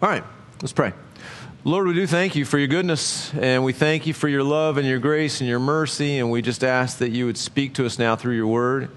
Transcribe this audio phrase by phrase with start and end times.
[0.00, 0.22] All right,
[0.62, 0.92] let's pray.
[1.64, 4.78] Lord, we do thank you for your goodness, and we thank you for your love
[4.78, 7.84] and your grace and your mercy, and we just ask that you would speak to
[7.84, 8.92] us now through your word,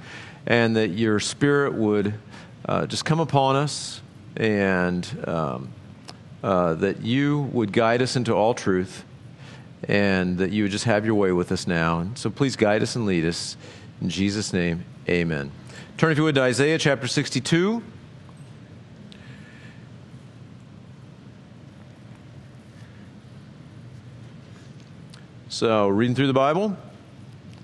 [0.46, 2.14] and that your spirit would
[2.70, 4.00] uh, just come upon us,
[4.38, 5.70] and um,
[6.44, 9.04] uh, that you would guide us into all truth,
[9.88, 11.98] and that you would just have your way with us now.
[11.98, 13.58] And so please guide us and lead us.
[14.02, 15.52] In Jesus' name, amen.
[15.98, 17.82] Turn, if you would, to Isaiah chapter 62.
[25.62, 26.76] So, reading through the Bible,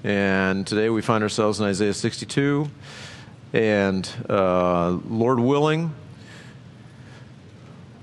[0.04, 2.70] and today we find ourselves in Isaiah 62.
[3.54, 5.96] And uh, Lord willing,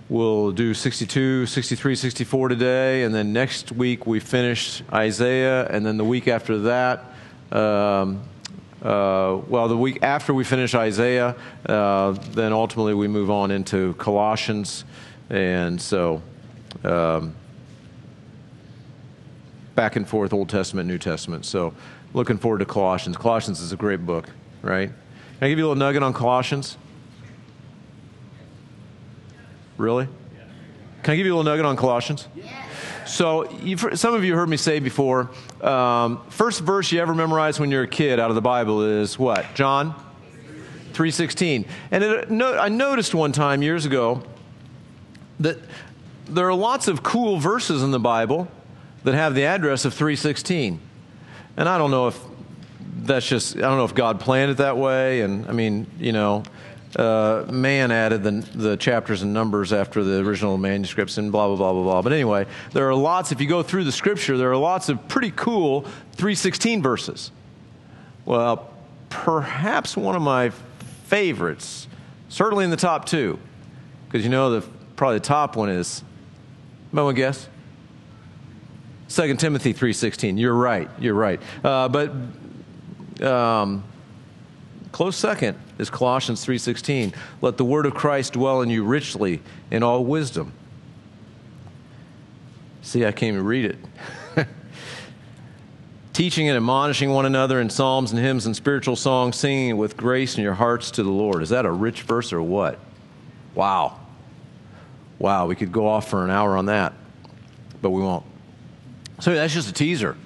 [0.09, 5.97] we'll do 62, 63, 64 today, and then next week we finish Isaiah, and then
[5.97, 7.05] the week after that,
[7.53, 8.21] um,
[8.83, 11.37] uh, well, the week after we finish Isaiah,
[11.67, 14.85] uh, then ultimately we move on into Colossians.
[15.31, 16.21] And so.
[16.83, 17.37] Um,
[19.75, 21.45] back and forth Old Testament, New Testament.
[21.45, 21.75] So
[22.13, 23.17] looking forward to Colossians.
[23.17, 24.29] Colossians is a great book,
[24.63, 24.89] right?
[24.89, 26.77] Can I give you a little nugget on Colossians?
[29.77, 30.09] Really?
[31.03, 32.29] Can I give you a little nugget on Colossians?
[33.07, 33.47] So,
[33.95, 35.31] some of you heard me say before,
[35.61, 39.19] um, first verse you ever memorized when you're a kid out of the Bible is
[39.19, 39.45] what?
[39.55, 39.95] John
[40.95, 41.67] 3:16.
[41.91, 44.23] And it, no, I noticed one time years ago
[45.41, 45.59] that
[46.27, 48.49] there are lots of cool verses in the Bible
[49.05, 50.81] that have the address of 316.
[51.57, 52.19] And I don't know if
[52.97, 55.21] that's just, I don't know if God planned it that way.
[55.21, 56.43] And I mean, you know,
[56.97, 61.57] uh, man added the, the chapters and numbers after the original manuscripts and blah, blah,
[61.57, 62.03] blah, blah, blah.
[62.03, 65.07] But anyway, there are lots, if you go through the scripture, there are lots of
[65.09, 65.83] pretty cool
[66.13, 67.31] 316 verses.
[68.25, 68.71] Well,
[69.11, 70.51] perhaps one of my
[71.05, 71.89] favorites,
[72.29, 73.39] certainly in the top two,
[74.07, 76.03] because you know the probably the top one is,
[76.93, 77.49] anyone guess?
[79.09, 80.39] 2 Timothy 3.16.
[80.39, 80.89] You're right.
[80.99, 81.41] You're right.
[81.63, 82.11] Uh, but
[83.23, 83.85] um,
[84.93, 87.15] close second is Colossians 3.16.
[87.41, 90.53] Let the word of Christ dwell in you richly in all wisdom.
[92.83, 93.79] See, I can't even read it.
[96.13, 100.37] Teaching and admonishing one another in psalms and hymns and spiritual songs, singing with grace
[100.37, 101.43] in your hearts to the Lord.
[101.43, 102.79] Is that a rich verse or what?
[103.55, 103.99] Wow.
[105.19, 106.93] Wow, we could go off for an hour on that,
[107.81, 108.25] but we won't.
[109.25, 110.19] So that's just a teaser.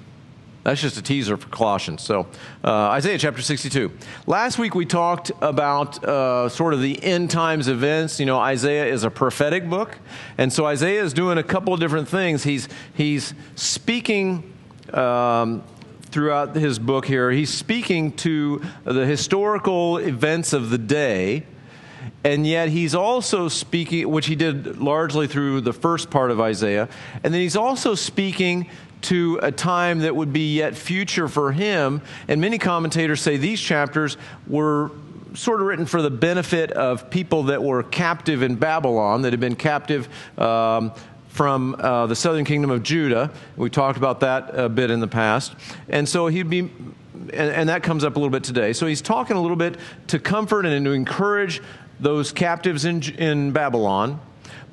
[0.64, 2.02] That's just a teaser for Colossians.
[2.02, 2.26] So,
[2.64, 3.92] uh, Isaiah chapter 62.
[4.26, 8.18] Last week we talked about uh, sort of the end times events.
[8.18, 9.98] You know, Isaiah is a prophetic book.
[10.36, 12.42] And so Isaiah is doing a couple of different things.
[12.42, 14.52] He's, he's speaking.
[14.92, 15.62] Um,
[16.06, 21.44] throughout his book here, he's speaking to the historical events of the day,
[22.24, 26.88] and yet he's also speaking, which he did largely through the first part of Isaiah,
[27.22, 28.68] and then he's also speaking
[29.02, 32.02] to a time that would be yet future for him.
[32.26, 34.16] And many commentators say these chapters
[34.46, 34.90] were
[35.34, 39.40] sort of written for the benefit of people that were captive in Babylon, that had
[39.40, 40.08] been captive.
[40.38, 40.92] Um,
[41.28, 43.30] from uh, the southern kingdom of Judah.
[43.56, 45.54] We talked about that a bit in the past.
[45.88, 48.72] And so he'd be, and, and that comes up a little bit today.
[48.72, 49.76] So he's talking a little bit
[50.08, 51.62] to comfort and to encourage
[52.00, 54.20] those captives in, in Babylon.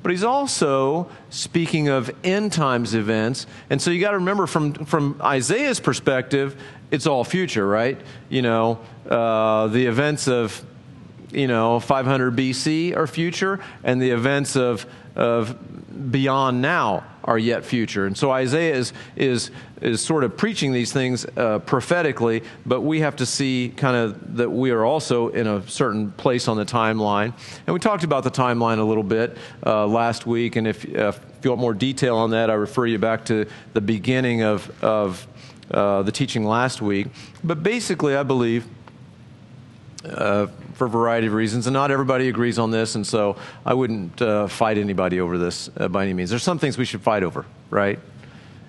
[0.06, 3.44] But he's also speaking of end times events.
[3.70, 6.62] And so you got to remember from, from Isaiah's perspective,
[6.92, 8.00] it's all future, right?
[8.28, 8.78] You know,
[9.10, 10.64] uh, the events of,
[11.32, 15.56] you know, 500 BC are future, and the events of, of
[16.10, 18.06] beyond now are yet future.
[18.06, 19.50] And so Isaiah is, is,
[19.80, 24.36] is sort of preaching these things uh, prophetically, but we have to see kind of
[24.36, 27.32] that we are also in a certain place on the timeline.
[27.66, 31.08] And we talked about the timeline a little bit uh, last week, and if, uh,
[31.08, 34.70] if you want more detail on that, I refer you back to the beginning of,
[34.84, 35.26] of
[35.70, 37.08] uh, the teaching last week.
[37.42, 38.66] But basically, I believe.
[40.76, 44.20] For a variety of reasons, and not everybody agrees on this, and so I wouldn't
[44.20, 46.28] uh, fight anybody over this uh, by any means.
[46.28, 47.98] There's some things we should fight over, right?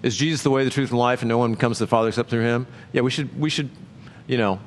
[0.03, 2.07] Is Jesus the way, the truth, and life, and no one comes to the Father
[2.07, 2.65] except through Him?
[2.93, 3.69] Yeah, we should, we should,
[4.25, 4.61] you know,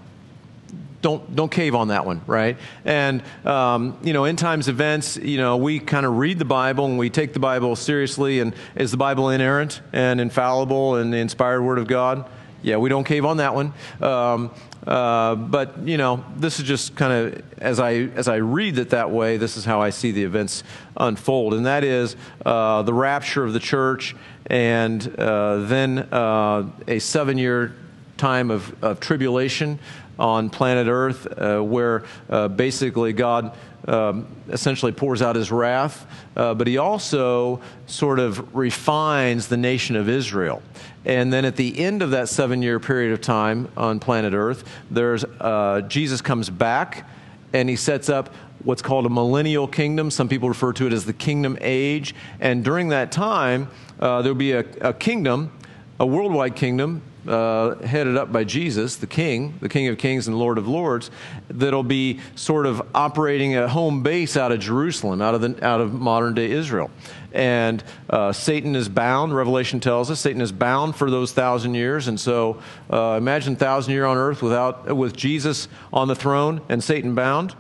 [1.00, 2.58] don't don't cave on that one, right?
[2.84, 6.84] And um, you know, end times events, you know, we kind of read the Bible
[6.84, 8.40] and we take the Bible seriously.
[8.40, 12.28] And is the Bible inerrant and infallible and the inspired Word of God?
[12.62, 13.72] Yeah, we don't cave on that one.
[14.02, 14.50] Um,
[14.86, 18.90] uh, but you know, this is just kind of as I as I read it
[18.90, 19.36] that way.
[19.36, 20.62] This is how I see the events
[20.96, 22.16] unfold, and that is
[22.46, 24.16] uh, the rapture of the church,
[24.46, 27.74] and uh, then uh, a seven-year
[28.16, 29.78] time of, of tribulation
[30.18, 32.04] on planet Earth, uh, where
[32.48, 33.56] basically God
[33.88, 40.10] um, essentially pours out his wrath, but he also sort of refines the nation of
[40.10, 40.62] Israel.
[41.04, 44.64] And then at the end of that seven year period of time on planet Earth,
[44.90, 47.08] there's, uh, Jesus comes back
[47.52, 50.10] and he sets up what's called a millennial kingdom.
[50.10, 52.14] Some people refer to it as the kingdom age.
[52.40, 53.68] And during that time,
[53.98, 55.52] uh, there'll be a, a kingdom,
[55.98, 60.38] a worldwide kingdom uh, headed up by Jesus, the King, the King of Kings and
[60.38, 61.10] Lord of Lords,
[61.48, 65.80] that'll be sort of operating a home base out of Jerusalem, out of, the, out
[65.80, 66.90] of modern day Israel.
[67.32, 72.08] And uh, Satan is bound, Revelation tells us, Satan is bound for those thousand years.
[72.08, 76.82] And so uh, imagine thousand year on earth without, with Jesus on the throne and
[76.82, 77.54] Satan bound.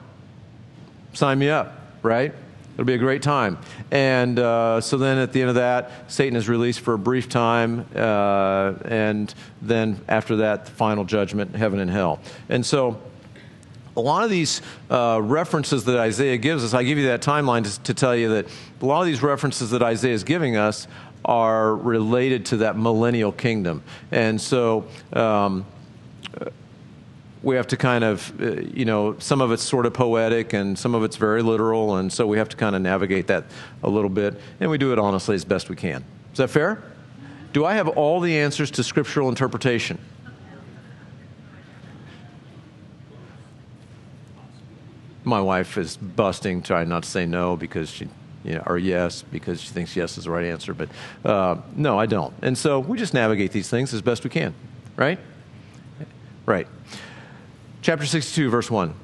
[1.12, 2.34] Sign me up, right?
[2.80, 3.58] It'll be a great time.
[3.90, 7.28] And uh, so then at the end of that, Satan is released for a brief
[7.28, 7.84] time.
[7.94, 12.20] Uh, and then after that, the final judgment, heaven and hell.
[12.48, 12.98] And so
[13.98, 17.64] a lot of these uh, references that Isaiah gives us, I give you that timeline
[17.64, 18.46] to, to, tell you that
[18.80, 20.88] a lot of these references that Isaiah is giving us
[21.22, 23.82] are related to that millennial kingdom.
[24.10, 25.66] And so um,
[27.42, 30.78] we have to kind of, uh, you know, some of it's sort of poetic and
[30.78, 33.44] some of it's very literal, and so we have to kind of navigate that
[33.82, 36.04] a little bit, and we do it honestly as best we can.
[36.32, 36.82] Is that fair?
[37.52, 39.98] Do I have all the answers to scriptural interpretation?
[45.24, 48.08] My wife is busting, trying not to say no because she,
[48.44, 50.74] you know, or yes because she thinks yes is the right answer.
[50.74, 50.88] But
[51.24, 52.32] uh, no, I don't.
[52.42, 54.54] And so we just navigate these things as best we can,
[54.96, 55.18] right?
[56.46, 56.66] Right.
[57.82, 58.94] Chapter 62, verse 1.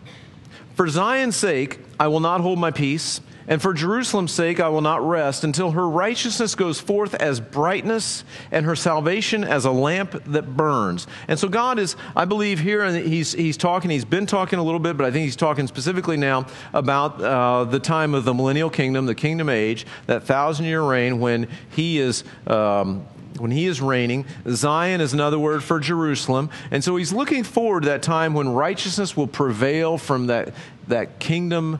[0.74, 4.82] For Zion's sake, I will not hold my peace, and for Jerusalem's sake, I will
[4.82, 10.22] not rest until her righteousness goes forth as brightness and her salvation as a lamp
[10.26, 11.06] that burns.
[11.28, 14.62] And so, God is, I believe, here, and he's, he's talking, he's been talking a
[14.62, 18.34] little bit, but I think he's talking specifically now about uh, the time of the
[18.34, 22.24] millennial kingdom, the kingdom age, that thousand year reign when he is.
[22.46, 23.06] Um,
[23.38, 24.26] when he is reigning.
[24.48, 26.50] Zion is another word for Jerusalem.
[26.70, 30.54] And so he's looking forward to that time when righteousness will prevail from that,
[30.88, 31.78] that kingdom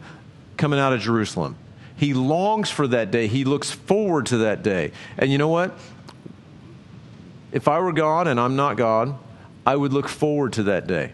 [0.56, 1.56] coming out of Jerusalem.
[1.97, 3.26] He longs for that day.
[3.26, 4.93] He looks forward to that day.
[5.17, 5.79] And you know what?
[7.53, 9.14] If I were God and I'm not God,
[9.64, 11.12] I would look forward to that day.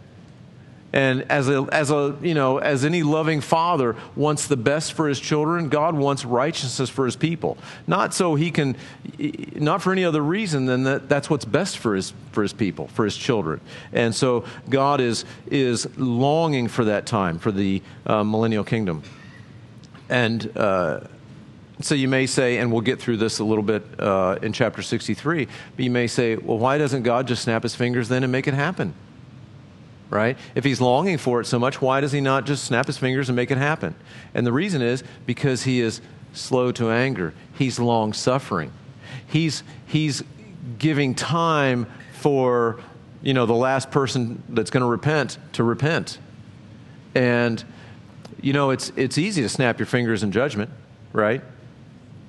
[0.92, 5.08] And as a, as a, you know, as any loving father wants the best for
[5.08, 7.56] his children, God wants righteousness for his people.
[7.86, 8.76] Not so he can,
[9.54, 12.88] not for any other reason than that that's what's best for his, for his people,
[12.88, 13.60] for his children.
[13.92, 19.02] And so God is, is longing for that time, for the uh, millennial kingdom.
[20.10, 21.00] And, uh,
[21.80, 24.82] so you may say, and we'll get through this a little bit uh, in chapter
[24.82, 28.30] 63, but you may say, well, why doesn't God just snap his fingers then and
[28.30, 28.94] make it happen?
[30.12, 30.36] Right?
[30.54, 33.30] If he's longing for it so much, why does he not just snap his fingers
[33.30, 33.94] and make it happen?
[34.34, 36.02] And the reason is because he is
[36.34, 37.32] slow to anger.
[37.56, 38.72] He's long suffering.
[39.26, 40.22] He's, he's
[40.78, 42.78] giving time for,
[43.22, 46.18] you know, the last person that's going to repent to repent.
[47.14, 47.64] And,
[48.42, 50.70] you know, it's, it's easy to snap your fingers in judgment,
[51.14, 51.40] right?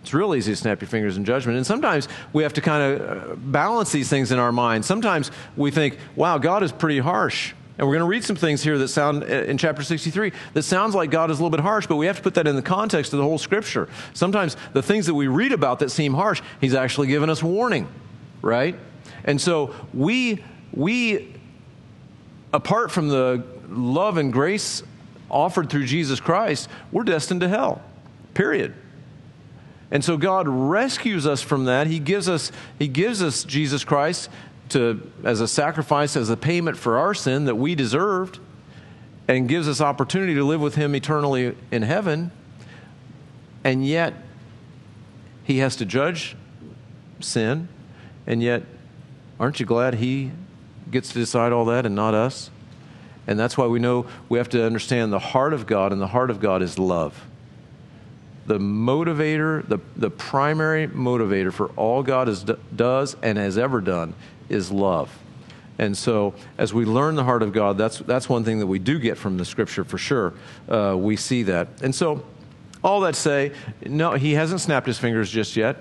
[0.03, 1.57] It's real easy to snap your fingers in judgment.
[1.57, 4.85] And sometimes we have to kind of balance these things in our mind.
[4.85, 7.53] Sometimes we think, wow, God is pretty harsh.
[7.77, 10.63] And we're going to read some things here that sound uh, in chapter 63 that
[10.63, 12.55] sounds like God is a little bit harsh, but we have to put that in
[12.55, 13.89] the context of the whole scripture.
[14.13, 17.87] Sometimes the things that we read about that seem harsh, he's actually given us warning,
[18.41, 18.75] right?
[19.23, 21.33] And so we we
[22.51, 24.83] apart from the love and grace
[25.29, 27.81] offered through Jesus Christ, we're destined to hell.
[28.35, 28.75] Period.
[29.89, 31.87] And so God rescues us from that.
[31.87, 34.29] He gives us he gives us Jesus Christ
[34.73, 38.39] to, as a sacrifice, as a payment for our sin that we deserved,
[39.27, 42.31] and gives us opportunity to live with Him eternally in heaven.
[43.63, 44.13] And yet,
[45.43, 46.35] He has to judge
[47.21, 47.69] sin.
[48.27, 48.63] And yet,
[49.39, 50.31] aren't you glad He
[50.91, 52.49] gets to decide all that and not us?
[53.25, 56.07] And that's why we know we have to understand the heart of God, and the
[56.07, 57.25] heart of God is love.
[58.45, 62.43] The motivator, the, the primary motivator for all God is,
[62.75, 64.13] does and has ever done
[64.53, 65.09] is love.
[65.79, 68.79] And so, as we learn the heart of God, that's, that's one thing that we
[68.79, 70.33] do get from the scripture for sure.
[70.69, 71.67] Uh, we see that.
[71.81, 72.23] And so,
[72.83, 73.53] all that say,
[73.85, 75.77] no, he hasn't snapped his fingers just yet.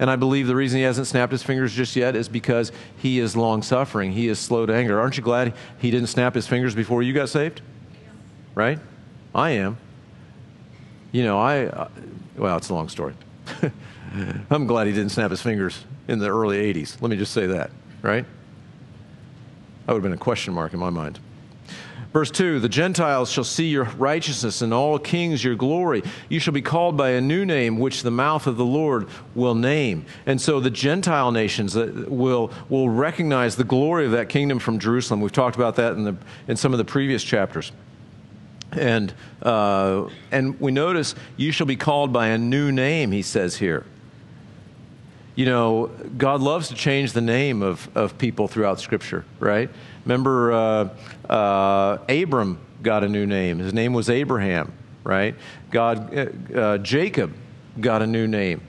[0.00, 3.18] And I believe the reason he hasn't snapped his fingers just yet is because he
[3.18, 4.12] is long suffering.
[4.12, 5.00] He is slow to anger.
[5.00, 7.62] Aren't you glad he didn't snap his fingers before you got saved?
[8.54, 8.78] Right?
[9.34, 9.76] I am.
[11.10, 11.88] You know, I, uh,
[12.36, 13.14] well, it's a long story.
[14.50, 17.00] I'm glad he didn't snap his fingers in the early 80s.
[17.00, 17.70] Let me just say that
[18.02, 18.24] right?
[19.86, 21.18] That would have been a question mark in my mind.
[22.12, 26.02] Verse 2 The Gentiles shall see your righteousness, and all kings your glory.
[26.28, 29.54] You shall be called by a new name, which the mouth of the Lord will
[29.54, 30.06] name.
[30.26, 35.20] And so the Gentile nations will, will recognize the glory of that kingdom from Jerusalem.
[35.20, 37.72] We've talked about that in, the, in some of the previous chapters.
[38.72, 39.12] And,
[39.42, 43.84] uh, and we notice, you shall be called by a new name, he says here.
[45.38, 49.70] You know, God loves to change the name of, of people throughout Scripture, right?
[50.04, 50.88] Remember, uh,
[51.32, 53.60] uh, Abram got a new name.
[53.60, 54.72] His name was Abraham,
[55.04, 55.36] right?
[55.70, 57.34] God, uh, uh, Jacob
[57.80, 58.62] got a new name.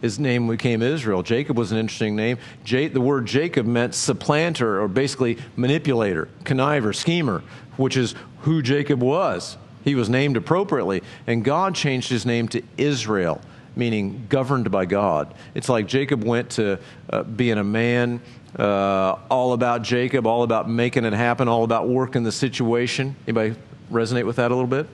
[0.00, 1.22] His name became Israel.
[1.22, 2.38] Jacob was an interesting name.
[2.64, 7.44] J- the word Jacob meant supplanter, or basically manipulator, conniver, schemer,
[7.76, 9.56] which is who Jacob was.
[9.84, 13.40] He was named appropriately, and God changed his name to Israel
[13.76, 15.34] meaning governed by God.
[15.54, 16.78] It's like Jacob went to
[17.10, 18.20] uh, being a man
[18.58, 23.14] uh, all about Jacob, all about making it happen, all about working the situation.
[23.26, 23.54] Anybody
[23.92, 24.88] resonate with that a little bit?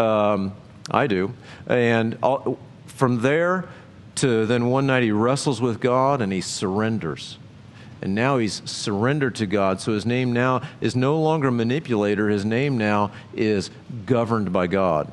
[0.00, 0.54] Um,
[0.90, 1.34] I do.
[1.66, 3.68] And all, from there
[4.16, 7.38] to then one night he wrestles with God and he surrenders.
[8.02, 9.80] And now he's surrendered to God.
[9.80, 12.28] So his name now is no longer manipulator.
[12.30, 13.70] His name now is
[14.06, 15.12] governed by God.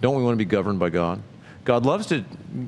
[0.00, 1.22] Don't we want to be governed by God?
[1.64, 2.24] God loves to,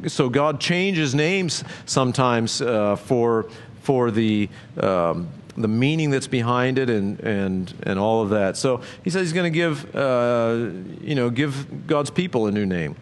[0.06, 3.48] so God changes names sometimes uh, for
[3.82, 4.48] for the
[4.80, 8.56] um, the meaning that's behind it and and and all of that.
[8.56, 12.66] So he says he's going to give uh, you know give God's people a new
[12.66, 12.96] name.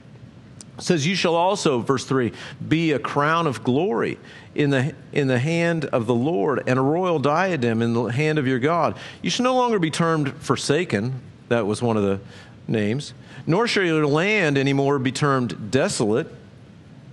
[0.78, 2.32] It says you shall also verse 3
[2.66, 4.18] be a crown of glory
[4.56, 8.38] in the in the hand of the Lord and a royal diadem in the hand
[8.38, 8.96] of your God.
[9.22, 11.20] You shall no longer be termed forsaken.
[11.48, 12.20] That was one of the
[12.66, 13.14] names.
[13.46, 16.30] Nor shall your land anymore be termed desolate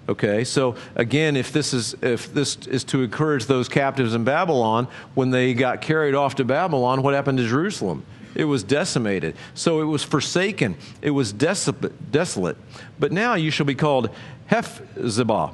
[0.09, 4.87] Okay, so again, if this is if this is to encourage those captives in Babylon,
[5.13, 8.03] when they got carried off to Babylon, what happened to Jerusalem?
[8.35, 9.35] It was decimated.
[9.53, 10.75] So it was forsaken.
[11.01, 12.57] It was desolate.
[12.99, 14.09] But now you shall be called
[14.49, 15.53] Hephzibah,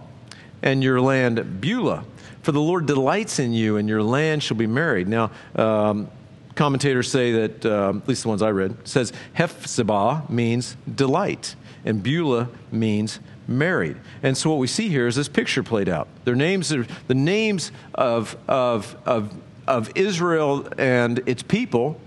[0.64, 2.06] and your land Beulah.
[2.42, 5.08] For the Lord delights in you, and your land shall be married.
[5.08, 6.10] Now, um,
[6.58, 12.04] commentators say that, uh, at least the ones I read, says Hephzibah means delight, and
[12.04, 13.98] Beulah means married.
[14.24, 16.08] And so what we see here is this picture played out.
[16.26, 19.34] Their names are the names of, of, of,
[19.68, 22.00] of Israel and its people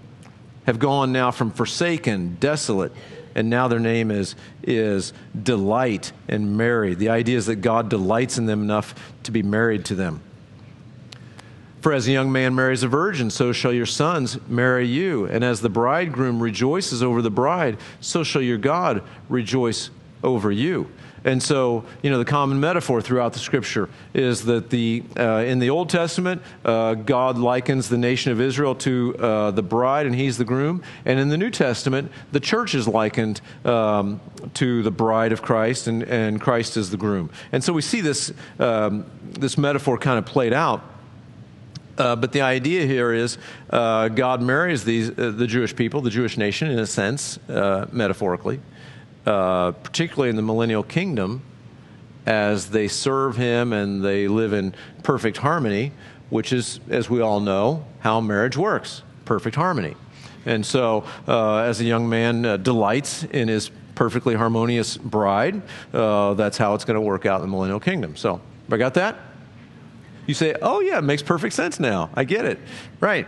[0.66, 2.92] have gone now from forsaken, desolate,
[3.34, 6.98] and now their name is, is delight and married.
[6.98, 10.20] The idea is that God delights in them enough to be married to them.
[11.80, 15.24] For as a young man marries a virgin, so shall your sons marry you.
[15.26, 19.90] And as the bridegroom rejoices over the bride, so shall your God rejoice
[20.22, 20.90] over you.
[21.24, 25.58] And so, you know, the common metaphor throughout the scripture is that the, uh, in
[25.58, 30.14] the Old Testament, uh, God likens the nation of Israel to uh, the bride and
[30.14, 30.82] he's the groom.
[31.04, 34.20] And in the New Testament, the church is likened um,
[34.54, 37.30] to the bride of Christ and, and Christ is the groom.
[37.52, 40.82] And so we see this, um, this metaphor kind of played out.
[42.00, 43.36] Uh, but the idea here is
[43.68, 47.88] uh, God marries these, uh, the Jewish people, the Jewish nation, in a sense, uh,
[47.92, 48.58] metaphorically,
[49.26, 51.42] uh, particularly in the millennial kingdom,
[52.24, 55.92] as they serve Him and they live in perfect harmony,
[56.30, 59.94] which is, as we all know, how marriage works perfect harmony.
[60.46, 65.60] And so, uh, as a young man delights in his perfectly harmonious bride,
[65.92, 68.16] that's how it's going to work out in the millennial kingdom.
[68.16, 68.40] So,
[68.70, 69.29] I got that?
[70.30, 72.08] You say, oh, yeah, it makes perfect sense now.
[72.14, 72.60] I get it.
[73.00, 73.26] Right.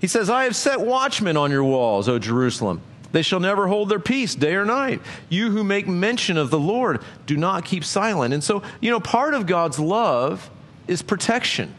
[0.00, 2.80] He says, I have set watchmen on your walls, O Jerusalem.
[3.12, 5.00] They shall never hold their peace day or night.
[5.28, 8.34] You who make mention of the Lord, do not keep silent.
[8.34, 10.50] And so, you know, part of God's love
[10.88, 11.72] is protection.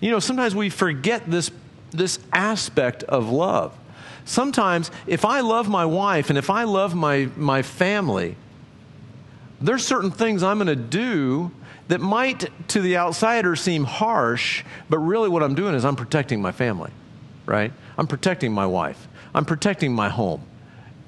[0.00, 1.52] You know, sometimes we forget this,
[1.92, 3.72] this aspect of love.
[4.24, 8.34] Sometimes, if I love my wife and if I love my, my family,
[9.60, 11.52] there's certain things I'm going to do
[11.90, 16.40] that might, to the outsider, seem harsh, but really what I'm doing is I'm protecting
[16.40, 16.92] my family,
[17.46, 17.72] right?
[17.98, 19.08] I'm protecting my wife.
[19.34, 20.40] I'm protecting my home.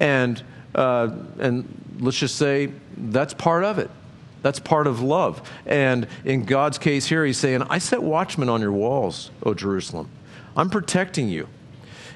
[0.01, 0.43] And,
[0.75, 3.91] uh, and let's just say that's part of it.
[4.43, 5.49] That's part of love.
[5.67, 10.11] And in God's case here, he's saying, I set watchmen on your walls, O Jerusalem.
[10.57, 11.47] I'm protecting you.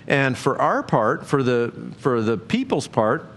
[0.09, 3.31] And for our part, for the, for the people's part,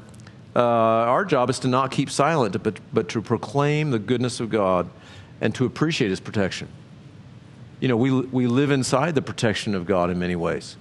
[0.56, 4.50] uh, our job is to not keep silent, but, but to proclaim the goodness of
[4.50, 4.90] God
[5.41, 6.67] and to appreciate his protection.
[7.79, 10.75] You know, we, we live inside the protection of God in many ways.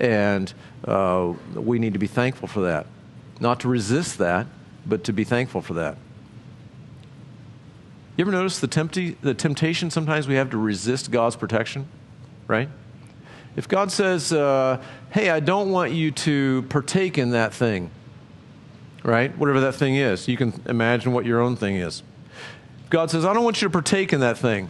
[0.00, 0.52] And
[0.84, 2.86] uh, we need to be thankful for that.
[3.40, 4.46] Not to resist that,
[4.86, 5.96] but to be thankful for that.
[8.16, 11.86] You ever notice the, tempti- the temptation sometimes we have to resist God's protection?
[12.46, 12.68] Right?
[13.56, 17.90] If God says, uh, hey, I don't want you to partake in that thing,
[19.02, 19.36] right?
[19.36, 22.02] Whatever that thing is, you can imagine what your own thing is.
[22.92, 24.68] God says, I don't want you to partake in that thing.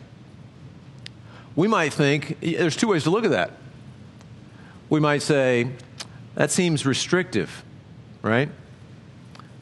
[1.56, 3.50] We might think, there's two ways to look at that.
[4.88, 5.70] We might say,
[6.36, 7.64] that seems restrictive,
[8.22, 8.48] right?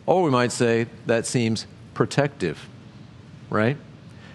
[0.04, 2.68] Or we might say, that seems protective,
[3.48, 3.78] right?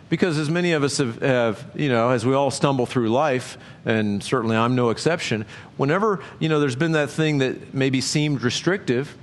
[0.10, 3.60] Because as many of us have, have, you know, as we all stumble through life,
[3.86, 5.46] and certainly I'm no exception,
[5.77, 9.15] whenever, you know, there's been that thing that maybe seemed restrictive,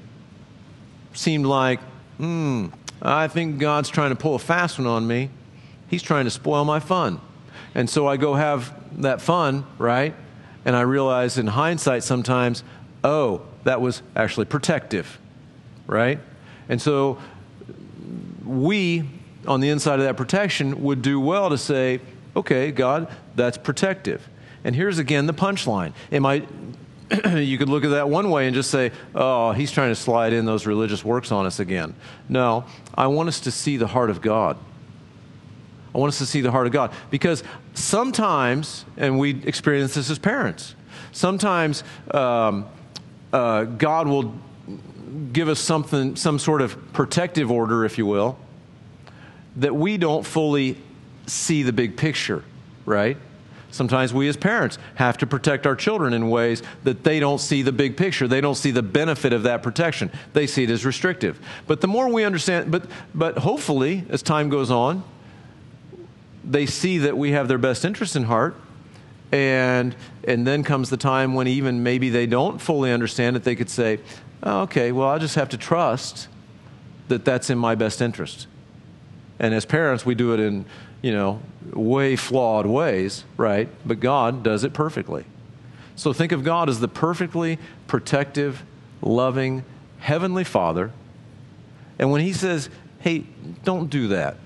[1.12, 1.80] seemed like,
[2.18, 2.68] hmm,
[3.02, 5.30] I think God's trying to pull a fast one on me.
[5.88, 7.20] He's trying to spoil my fun.
[7.74, 10.14] And so I go have that fun, right?
[10.64, 12.62] And I realize in hindsight sometimes,
[13.02, 15.18] oh, that was actually protective,
[15.86, 16.20] right?
[16.68, 17.18] And so
[18.44, 19.08] we,
[19.46, 22.00] on the inside of that protection, would do well to say,
[22.36, 24.28] okay, God, that's protective.
[24.64, 25.92] And here's again the punchline.
[26.12, 26.46] Am I,
[27.36, 30.32] you could look at that one way and just say, oh, he's trying to slide
[30.32, 31.94] in those religious works on us again.
[32.28, 34.56] No, I want us to see the heart of God.
[35.94, 36.92] I want us to see the heart of God.
[37.10, 37.44] Because
[37.74, 40.74] sometimes, and we experience this as parents,
[41.12, 42.66] sometimes um,
[43.32, 44.34] uh, God will
[45.32, 48.38] give us something, some sort of protective order, if you will,
[49.56, 50.78] that we don't fully
[51.26, 52.42] see the big picture,
[52.86, 53.16] right?
[53.72, 57.62] Sometimes we as parents have to protect our children in ways that they don't see
[57.62, 58.28] the big picture.
[58.28, 60.12] They don't see the benefit of that protection.
[60.34, 61.40] They see it as restrictive.
[61.66, 65.02] But the more we understand, but, but hopefully, as time goes on,
[66.44, 68.54] they see that we have their best interest in heart.
[69.32, 69.96] And,
[70.28, 73.70] and then comes the time when even maybe they don't fully understand it, they could
[73.70, 74.00] say,
[74.42, 76.28] oh, okay, well, I'll just have to trust
[77.08, 78.46] that that's in my best interest.
[79.38, 80.66] And as parents, we do it in,
[81.02, 81.42] you know,
[81.72, 83.68] way flawed ways, right?
[83.84, 85.24] But God does it perfectly.
[85.96, 88.64] So think of God as the perfectly protective,
[89.02, 89.64] loving,
[89.98, 90.92] heavenly Father.
[91.98, 93.24] And when He says, hey,
[93.64, 94.36] don't do that,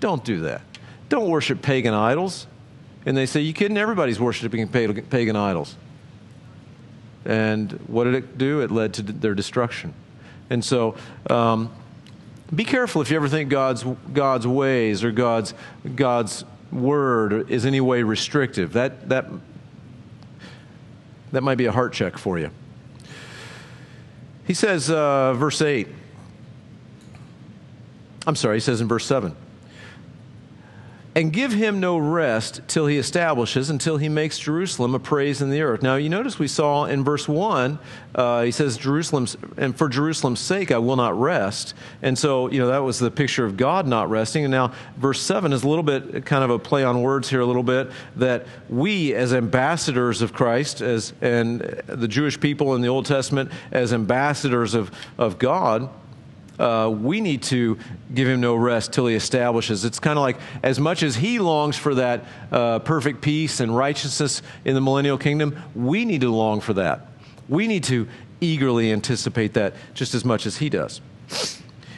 [0.00, 0.62] don't do that.
[1.08, 2.46] Don't worship pagan idols.
[3.04, 3.78] And they say, You kidding?
[3.78, 5.76] Everybody's worshiping pagan idols.
[7.24, 8.60] And what did it do?
[8.60, 9.94] It led to their destruction.
[10.50, 10.96] And so,
[11.30, 11.72] um,
[12.54, 15.54] be careful if you ever think God's, God's ways or God's,
[15.94, 18.74] God's word is any way restrictive.
[18.74, 19.26] That, that,
[21.32, 22.50] that might be a heart check for you.
[24.46, 25.88] He says, uh, verse 8.
[28.28, 29.36] I'm sorry, he says in verse 7
[31.16, 35.48] and give him no rest till he establishes, until he makes Jerusalem a praise in
[35.48, 35.80] the earth.
[35.80, 37.78] Now, you notice we saw in verse 1,
[38.14, 41.72] uh, he says, Jerusalem's, and for Jerusalem's sake I will not rest.
[42.02, 44.44] And so, you know, that was the picture of God not resting.
[44.44, 47.40] And now, verse 7 is a little bit kind of a play on words here,
[47.40, 52.82] a little bit, that we as ambassadors of Christ, as, and the Jewish people in
[52.82, 55.88] the Old Testament as ambassadors of, of God,
[56.58, 57.78] uh, we need to
[58.14, 59.84] give him no rest till he establishes.
[59.84, 63.76] It's kind of like as much as he longs for that uh, perfect peace and
[63.76, 67.06] righteousness in the millennial kingdom, we need to long for that.
[67.48, 68.08] We need to
[68.40, 71.00] eagerly anticipate that just as much as he does.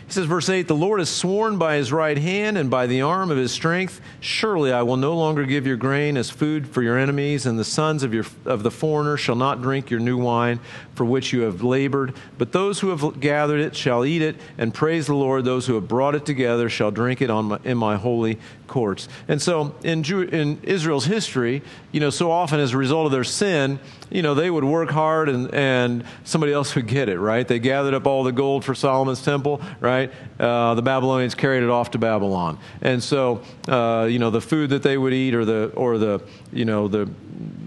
[0.08, 3.02] He says, verse 8, The Lord has sworn by his right hand and by the
[3.02, 6.82] arm of his strength, surely I will no longer give your grain as food for
[6.82, 10.16] your enemies, and the sons of, your, of the foreigner shall not drink your new
[10.16, 10.60] wine
[10.98, 12.12] for which you have labored.
[12.38, 15.44] But those who have gathered it shall eat it and praise the Lord.
[15.44, 19.08] Those who have brought it together shall drink it my, in my holy courts.
[19.28, 23.12] And so in, Jew, in Israel's history, you know, so often as a result of
[23.12, 23.78] their sin,
[24.10, 27.46] you know, they would work hard and, and somebody else would get it, right?
[27.46, 30.12] They gathered up all the gold for Solomon's temple, right?
[30.40, 32.58] Uh, the Babylonians carried it off to Babylon.
[32.82, 36.22] And so, uh, you know, the food that they would eat or the, or the,
[36.52, 37.08] you know, the,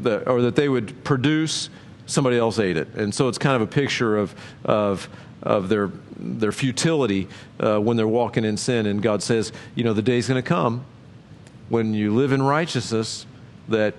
[0.01, 1.69] the, or that they would produce,
[2.05, 2.93] somebody else ate it.
[2.95, 5.09] And so it's kind of a picture of, of,
[5.43, 7.27] of their, their futility
[7.59, 8.85] uh, when they're walking in sin.
[8.85, 10.85] And God says, you know, the day's going to come
[11.69, 13.25] when you live in righteousness
[13.69, 13.95] that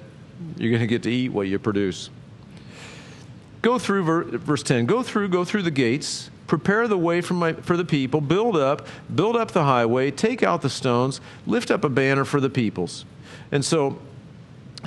[0.57, 2.11] you're going to get to eat what you produce.
[3.63, 4.87] Go through verse 10.
[4.87, 8.57] Go through, go through the gates, prepare the way for, my, for the people, build
[8.57, 12.51] up, build up the highway, take out the stones, lift up a banner for the
[12.51, 13.05] peoples.
[13.53, 13.99] And so,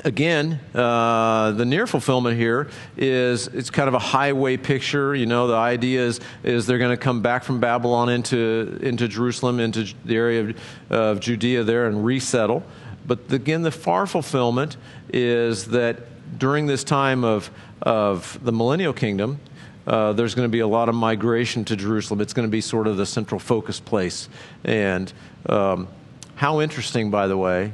[0.04, 5.16] again, uh, the near fulfillment here is it's kind of a highway picture.
[5.16, 9.08] You know, the idea is, is they're going to come back from Babylon into, into
[9.08, 10.58] Jerusalem, into the area of,
[10.90, 12.64] of Judea there and resettle.
[13.08, 14.78] But again, the far fulfillment
[15.10, 16.00] is that
[16.40, 17.50] during this time of,
[17.82, 19.40] of the millennial kingdom,
[19.88, 22.20] uh, there's going to be a lot of migration to Jerusalem.
[22.20, 24.28] It's going to be sort of the central focus place.
[24.64, 25.14] And
[25.48, 25.88] um,
[26.36, 27.74] how interesting, by the way,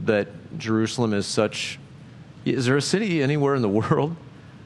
[0.00, 1.78] that Jerusalem is such
[2.44, 4.16] Is there a city anywhere in the world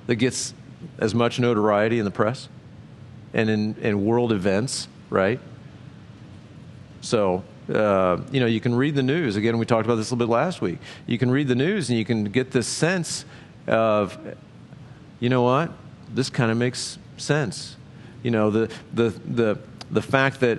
[0.06, 0.54] that gets
[0.98, 2.48] as much notoriety in the press
[3.34, 5.38] and in, in world events, right?
[7.00, 9.36] So, uh, you know, you can read the news.
[9.36, 10.78] Again, we talked about this a little bit last week.
[11.06, 13.24] You can read the news and you can get this sense
[13.66, 14.18] of,
[15.20, 15.70] you know what,
[16.12, 17.76] this kind of makes sense.
[18.22, 19.58] You know, the, the, the,
[19.90, 20.58] the fact that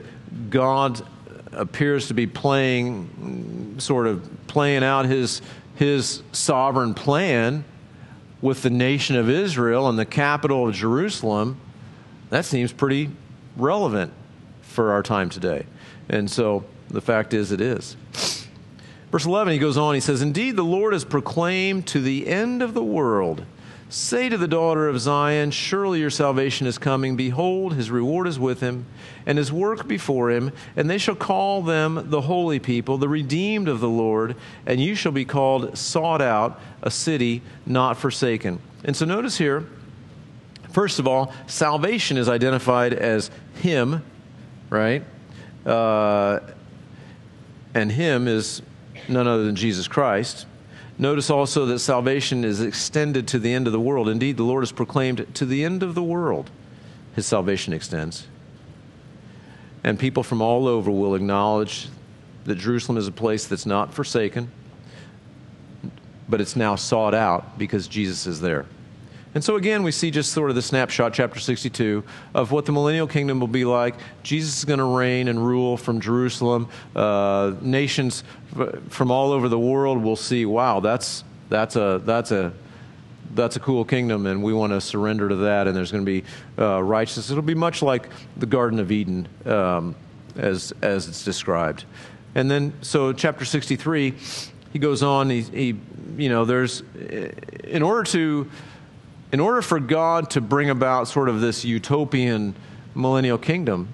[0.50, 1.06] God
[1.52, 5.42] appears to be playing, sort of playing out his,
[5.76, 7.64] his sovereign plan
[8.42, 11.60] with the nation of Israel and the capital of Jerusalem,
[12.30, 13.10] that seems pretty
[13.58, 14.14] relevant
[14.62, 15.66] for our time today.
[16.08, 17.96] And so the fact is, it is.
[19.12, 22.62] Verse 11, he goes on, he says, Indeed, the Lord has proclaimed to the end
[22.62, 23.44] of the world
[23.92, 27.16] Say to the daughter of Zion, Surely your salvation is coming.
[27.16, 28.86] Behold, his reward is with him,
[29.26, 30.52] and his work before him.
[30.76, 34.36] And they shall call them the holy people, the redeemed of the Lord,
[34.68, 38.60] and you shall be called sought out, a city not forsaken.
[38.84, 39.66] And so notice here,
[40.72, 44.04] first of all, salvation is identified as him,
[44.70, 45.04] right?
[45.66, 46.42] Uh,
[47.74, 48.62] and him is
[49.08, 50.46] none other than Jesus Christ.
[51.02, 54.10] Notice also that salvation is extended to the end of the world.
[54.10, 56.52] Indeed, the Lord has proclaimed to the end of the world,
[57.16, 58.28] his salvation extends.
[59.82, 61.88] And people from all over will acknowledge
[62.44, 64.52] that Jerusalem is a place that's not forsaken,
[66.28, 68.66] but it's now sought out because Jesus is there.
[69.36, 72.72] And so again, we see just sort of the snapshot, chapter 62, of what the
[72.72, 73.96] millennial kingdom will be like.
[74.24, 76.68] Jesus is going to reign and rule from Jerusalem.
[76.96, 78.24] Uh, nations
[78.90, 82.52] from all over the world will see, wow, that's, that's, a, that's, a,
[83.36, 86.22] that's a cool kingdom, and we want to surrender to that, and there's going to
[86.22, 87.30] be uh, righteousness.
[87.30, 89.96] It'll be much like the Garden of Eden um,
[90.38, 91.86] as, as it's described.
[92.34, 94.16] And then, so chapter 63,
[94.74, 95.80] he goes on, he, he
[96.18, 96.82] you know, there's,
[97.64, 98.50] in order to
[99.32, 102.56] in order for God to bring about sort of this utopian
[102.96, 103.94] millennial kingdom,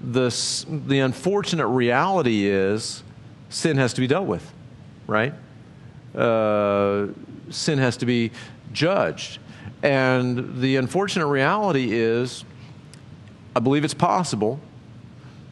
[0.00, 3.02] this, the unfortunate reality is
[3.48, 4.52] sin has to be dealt with,
[5.06, 5.32] right?
[6.14, 7.08] Uh,
[7.50, 8.30] sin has to be
[8.72, 9.38] judged.
[9.82, 12.44] And the unfortunate reality is,
[13.54, 14.60] I believe it's possible.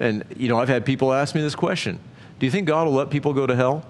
[0.00, 1.98] And, you know, I've had people ask me this question
[2.38, 3.86] Do you think God will let people go to hell?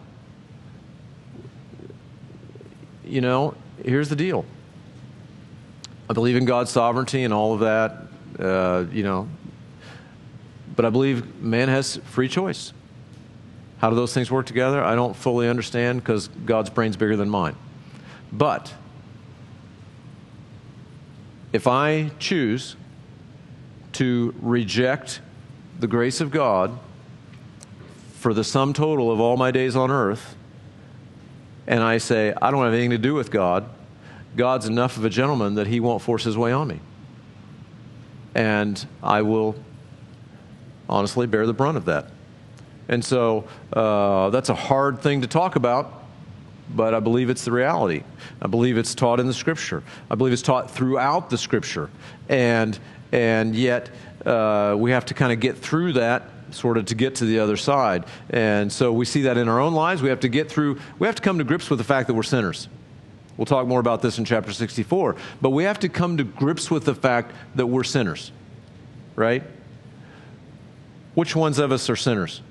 [3.04, 3.54] You know,
[3.84, 4.44] here's the deal
[6.08, 8.02] I believe in God's sovereignty and all of that,
[8.38, 9.28] uh, you know.
[10.76, 12.72] But I believe man has free choice.
[13.78, 14.82] How do those things work together?
[14.82, 17.56] I don't fully understand because God's brain's bigger than mine.
[18.32, 18.72] But
[21.52, 22.76] if I choose
[23.92, 25.20] to reject
[25.78, 26.78] the grace of God
[28.18, 30.34] for the sum total of all my days on earth,
[31.66, 33.68] and I say, I don't have anything to do with God,
[34.36, 36.80] God's enough of a gentleman that he won't force his way on me.
[38.34, 39.54] And I will
[40.88, 42.10] honestly bear the brunt of that.
[42.88, 46.04] And so uh, that's a hard thing to talk about,
[46.68, 48.02] but I believe it's the reality.
[48.42, 49.82] I believe it's taught in the scripture.
[50.10, 51.90] I believe it's taught throughout the scripture.
[52.28, 52.78] And,
[53.12, 53.90] and yet
[54.26, 57.38] uh, we have to kind of get through that sort of to get to the
[57.38, 58.04] other side.
[58.30, 60.02] And so we see that in our own lives.
[60.02, 62.14] We have to get through, we have to come to grips with the fact that
[62.14, 62.68] we're sinners.
[63.36, 65.16] We'll talk more about this in chapter 64.
[65.40, 68.30] But we have to come to grips with the fact that we're sinners,
[69.16, 69.42] right?
[71.14, 72.42] Which ones of us are sinners?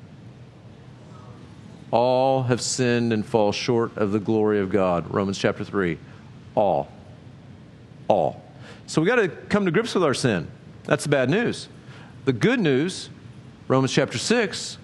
[1.92, 5.14] All have sinned and fall short of the glory of God.
[5.14, 5.98] Romans chapter 3.
[6.56, 6.92] All.
[8.08, 8.42] All.
[8.88, 10.48] So we got to come to grips with our sin.
[10.86, 11.70] That's the bad news.
[12.26, 13.10] The good news,
[13.68, 14.78] Romans chapter 6,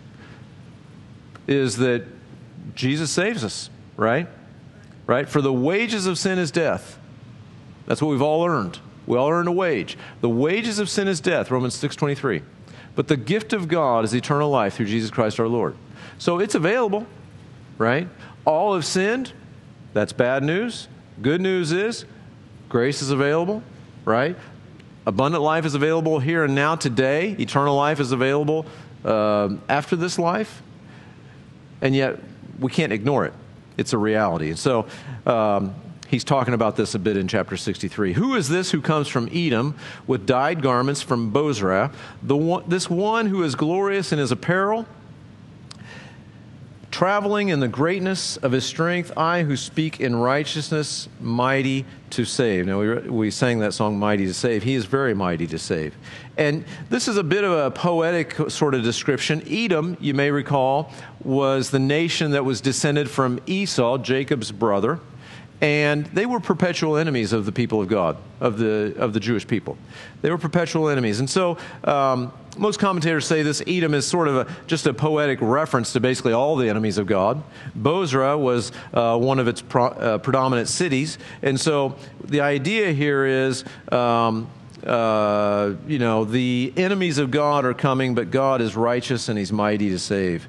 [1.48, 2.06] is that
[2.76, 4.28] Jesus saves us, right?
[5.10, 5.28] Right?
[5.28, 7.00] For the wages of sin is death.
[7.88, 8.78] That's what we've all earned.
[9.08, 9.98] We all earned a wage.
[10.22, 12.44] The wages of sin is death, Romans 6:23.
[12.94, 15.74] But the gift of God is eternal life through Jesus Christ our Lord.
[16.20, 17.08] So it's available,
[17.80, 18.08] right?
[18.46, 19.34] All have sinned.
[19.94, 20.88] That's bad news.
[21.24, 22.06] Good news is
[22.70, 23.64] grace is available,
[24.06, 24.38] right?
[25.08, 27.36] Abundant life is available here and now today.
[27.40, 28.68] Eternal life is available
[29.04, 30.62] uh, after this life.
[31.82, 32.20] And yet
[32.60, 33.34] we can't ignore it.
[33.80, 34.56] It's a reality.
[34.56, 34.88] So
[35.26, 35.74] um,
[36.10, 38.14] he's talking about this a bit in chapter 63.
[38.14, 41.92] Who is this who comes from Edom with dyed garments from Bozrah?
[42.22, 44.86] The one, this one who is glorious in his apparel?
[46.92, 52.66] traveling in the greatness of his strength, I who speak in righteousness, mighty to save.
[52.66, 54.64] Now, we, we sang that song, Mighty to Save.
[54.64, 55.96] He is very mighty to save.
[56.38, 59.44] And this is a bit of a poetic sort of description.
[59.48, 60.92] Edom, you may recall,
[61.24, 65.00] was the nation that was descended from Esau, Jacob's brother.
[65.62, 69.46] and they were perpetual enemies of the people of God, of the, of the Jewish
[69.46, 69.78] people.
[70.22, 71.20] They were perpetual enemies.
[71.20, 75.40] And so um, most commentators say this Edom is sort of a, just a poetic
[75.42, 77.44] reference to basically all the enemies of God.
[77.76, 81.18] Bozrah was uh, one of its pro, uh, predominant cities.
[81.42, 83.64] And so the idea here is.
[83.92, 84.50] Um,
[84.86, 89.52] uh, you know, the enemies of God are coming, but God is righteous and he's
[89.52, 90.48] mighty to save.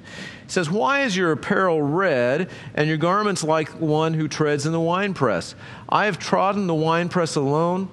[0.51, 4.81] Says, Why is your apparel red and your garments like one who treads in the
[4.81, 5.55] winepress?
[5.89, 7.89] I have trodden the winepress alone,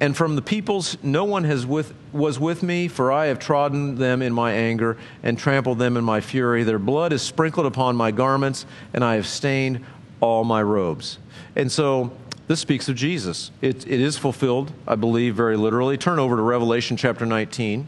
[0.00, 3.96] and from the peoples no one has with, was with me, for I have trodden
[3.96, 6.64] them in my anger and trampled them in my fury.
[6.64, 9.84] Their blood is sprinkled upon my garments, and I have stained
[10.22, 11.18] all my robes.
[11.54, 12.12] And so
[12.48, 13.50] this speaks of Jesus.
[13.60, 15.98] It, it is fulfilled, I believe, very literally.
[15.98, 17.86] Turn over to Revelation chapter 19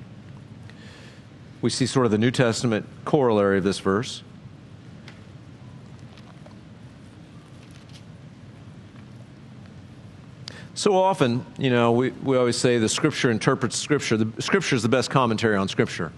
[1.63, 4.23] we see sort of the New Testament corollary of this verse.
[10.75, 14.17] So often, you know, we, we always say the scripture interprets scripture.
[14.17, 16.11] The scripture is the best commentary on scripture.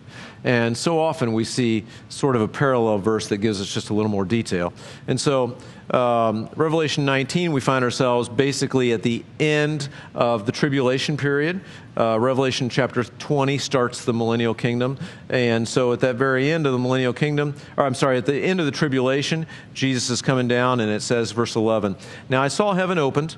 [0.43, 3.95] And so often we see sort of a parallel verse that gives us just a
[3.95, 4.73] little more detail.
[5.07, 5.59] And so,
[5.91, 11.61] um, Revelation 19, we find ourselves basically at the end of the tribulation period.
[11.97, 14.99] Uh, Revelation chapter 20 starts the millennial kingdom.
[15.29, 18.37] And so, at that very end of the millennial kingdom, or I'm sorry, at the
[18.37, 21.97] end of the tribulation, Jesus is coming down, and it says, verse 11
[22.29, 23.37] Now I saw heaven opened,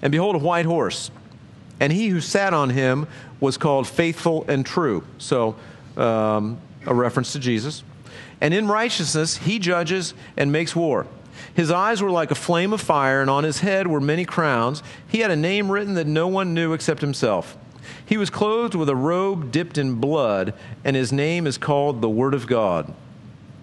[0.00, 1.10] and behold, a white horse.
[1.80, 3.06] And he who sat on him
[3.40, 5.04] was called faithful and true.
[5.18, 5.56] So,
[5.96, 7.82] um, a reference to Jesus.
[8.40, 11.06] And in righteousness he judges and makes war.
[11.58, 14.80] His eyes were like a flame of fire, and on his head were many crowns.
[15.08, 17.58] He had a name written that no one knew except himself.
[18.06, 22.08] He was clothed with a robe dipped in blood, and his name is called the
[22.08, 22.94] Word of God.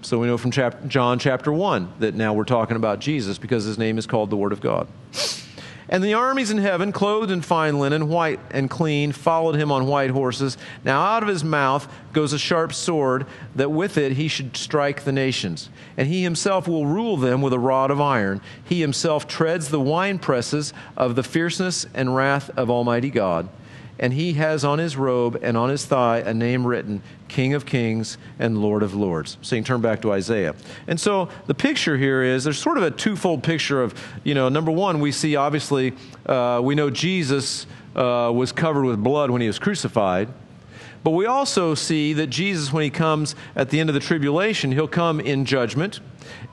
[0.01, 3.63] So we know from chapter, John chapter 1 that now we're talking about Jesus because
[3.63, 4.89] his name is called the Word of God.
[5.88, 9.86] And the armies in heaven, clothed in fine linen, white and clean, followed him on
[9.86, 10.58] white horses.
[10.84, 15.04] Now out of his mouth goes a sharp sword, that with it he should strike
[15.04, 15.69] the nations.
[15.95, 18.41] And he himself will rule them with a rod of iron.
[18.63, 23.48] He himself treads the winepresses of the fierceness and wrath of Almighty God
[23.99, 27.65] and he has on his robe and on his thigh a name written King of
[27.65, 29.38] Kings and Lord of Lords.
[29.41, 30.55] So you can turn back to Isaiah.
[30.88, 34.49] And so the picture here is there's sort of a twofold picture of, you know,
[34.49, 35.93] number one, we see obviously,
[36.25, 40.29] uh, we know Jesus uh, was covered with blood when he was crucified.
[41.03, 44.71] But we also see that Jesus, when he comes at the end of the tribulation,
[44.71, 45.99] he'll come in judgment.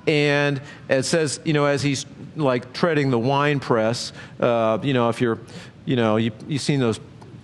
[0.06, 2.04] And it says, you know, as he's
[2.36, 5.38] like treading the wine press, uh, you know, if you're,
[5.86, 7.00] you know, you, you've seen those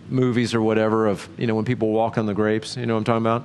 [0.09, 2.99] movies or whatever of you know when people walk on the grapes you know what
[2.99, 3.43] i'm talking about?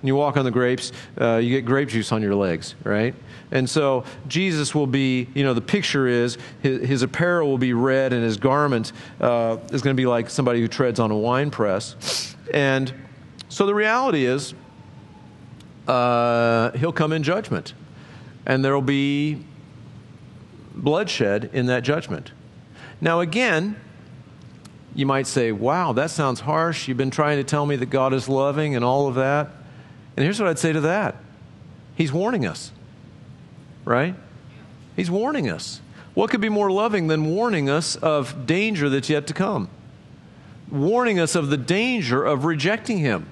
[0.00, 3.14] When you walk on the grapes uh, you get grape juice on your legs right?
[3.50, 7.72] And so jesus will be you know the picture is his, his apparel will be
[7.72, 11.16] red and his garment uh, is going to be like somebody who treads on a
[11.16, 12.36] wine press.
[12.52, 12.92] And
[13.48, 14.54] so the reality is
[15.86, 17.74] uh, he'll come in judgment.
[18.46, 19.44] And there will be
[20.74, 22.32] bloodshed in that judgment.
[23.00, 23.76] Now again
[24.94, 26.88] you might say, Wow, that sounds harsh.
[26.88, 29.50] You've been trying to tell me that God is loving and all of that.
[30.16, 31.16] And here's what I'd say to that
[31.96, 32.72] He's warning us,
[33.84, 34.14] right?
[34.96, 35.80] He's warning us.
[36.14, 39.68] What could be more loving than warning us of danger that's yet to come?
[40.70, 43.26] Warning us of the danger of rejecting Him.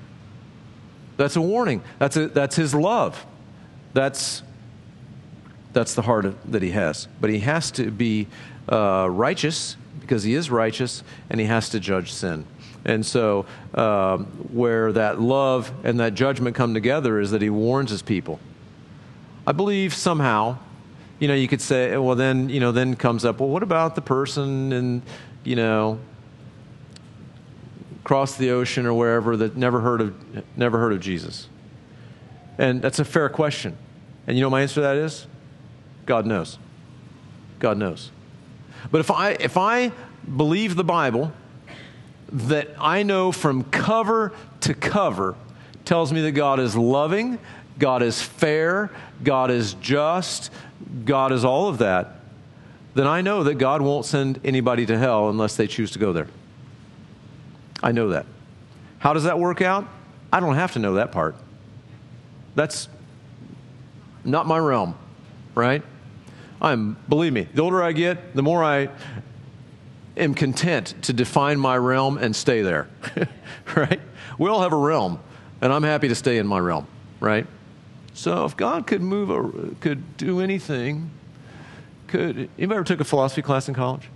[1.16, 1.83] That's a warning.
[2.01, 3.25] That's, a, that's His love.
[3.92, 4.42] That's,
[5.72, 7.07] that's the heart of, that He has.
[7.20, 8.27] But He has to be
[8.68, 9.77] uh, righteous
[10.12, 12.44] because he is righteous and he has to judge sin.
[12.85, 17.90] And so, um, where that love and that judgment come together is that he warns
[17.90, 18.38] his people.
[19.46, 20.59] I believe somehow,
[21.18, 23.94] you know, you could say, well, then, you know, then comes up, well, what about
[23.94, 25.01] the person and,
[25.44, 25.98] you know,
[28.03, 30.14] across the ocean or wherever that never heard of,
[30.59, 31.48] never heard of Jesus?
[32.59, 33.79] And that's a fair question.
[34.27, 35.27] And you know my answer to that is?
[36.05, 36.59] God knows.
[37.59, 38.11] God knows.
[38.90, 39.92] But if I, if I
[40.37, 41.33] believe the Bible,
[42.33, 45.35] that I know from cover to cover
[45.85, 47.38] tells me that God is loving,
[47.79, 48.90] God is fair,
[49.23, 50.51] God is just,
[51.05, 52.21] God is all of that,
[52.95, 56.12] then I know that God won't send anybody to hell unless they choose to go
[56.12, 56.29] there.
[57.83, 58.27] I know that.
[58.99, 59.88] How does that work out?
[60.33, 61.35] I don't have to know that part.
[62.55, 62.88] That's
[64.25, 64.95] not my realm,
[65.55, 65.83] right?
[66.62, 68.88] I'm, believe me, the older I get, the more I
[70.16, 72.88] am content to define my realm and stay there,
[73.77, 74.01] right?
[74.38, 75.18] We all have a realm,
[75.61, 76.87] and I'm happy to stay in my realm,
[77.18, 77.46] right?
[78.14, 81.11] So if God could move, a, could do anything,
[82.07, 84.09] could anybody ever took a philosophy class in college?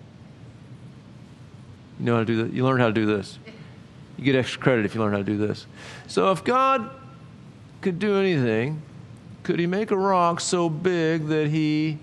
[1.98, 2.52] You know how to do that?
[2.52, 3.40] You learn how to do this.
[4.16, 5.66] You get extra credit if you learn how to do this.
[6.06, 6.90] So if God
[7.80, 8.82] could do anything,
[9.42, 11.98] could he make a rock so big that he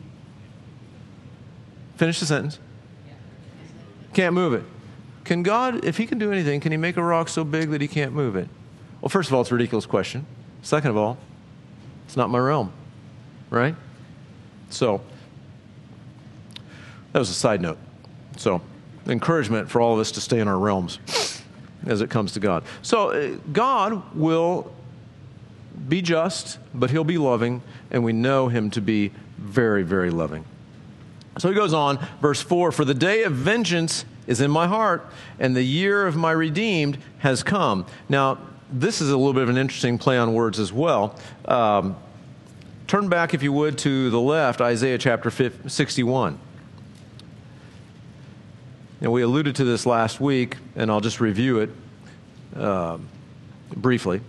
[1.95, 2.59] finish the sentence?
[4.13, 4.63] Can't move it.
[5.23, 7.81] Can God, if he can do anything, can he make a rock so big that
[7.81, 8.49] he can't move it?
[9.01, 10.25] Well, first of all, it's a ridiculous question.
[10.61, 11.17] Second of all,
[12.05, 12.71] it's not my realm,
[13.49, 13.75] right?
[14.69, 15.01] So,
[17.11, 17.77] that was a side note.
[18.37, 18.61] So,
[19.07, 20.99] encouragement for all of us to stay in our realms
[21.85, 22.63] as it comes to God.
[22.81, 24.73] So, uh, God will
[25.87, 30.45] be just, but he'll be loving, and we know him to be very, very loving.
[31.37, 35.09] So he goes on, verse 4 For the day of vengeance is in my heart,
[35.39, 37.85] and the year of my redeemed has come.
[38.07, 38.37] Now,
[38.71, 41.17] this is a little bit of an interesting play on words as well.
[41.45, 41.95] Um,
[42.87, 45.29] turn back, if you would, to the left, Isaiah chapter
[45.67, 46.39] 61.
[49.01, 51.69] And we alluded to this last week, and I'll just review it
[52.55, 52.97] uh,
[53.75, 54.21] briefly.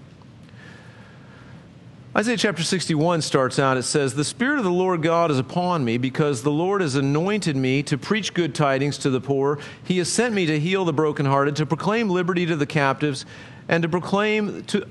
[2.16, 5.84] Isaiah chapter 61 starts out, it says, The Spirit of the Lord God is upon
[5.84, 9.58] me because the Lord has anointed me to preach good tidings to the poor.
[9.82, 13.26] He has sent me to heal the brokenhearted, to proclaim liberty to the captives,
[13.66, 14.86] and to proclaim to,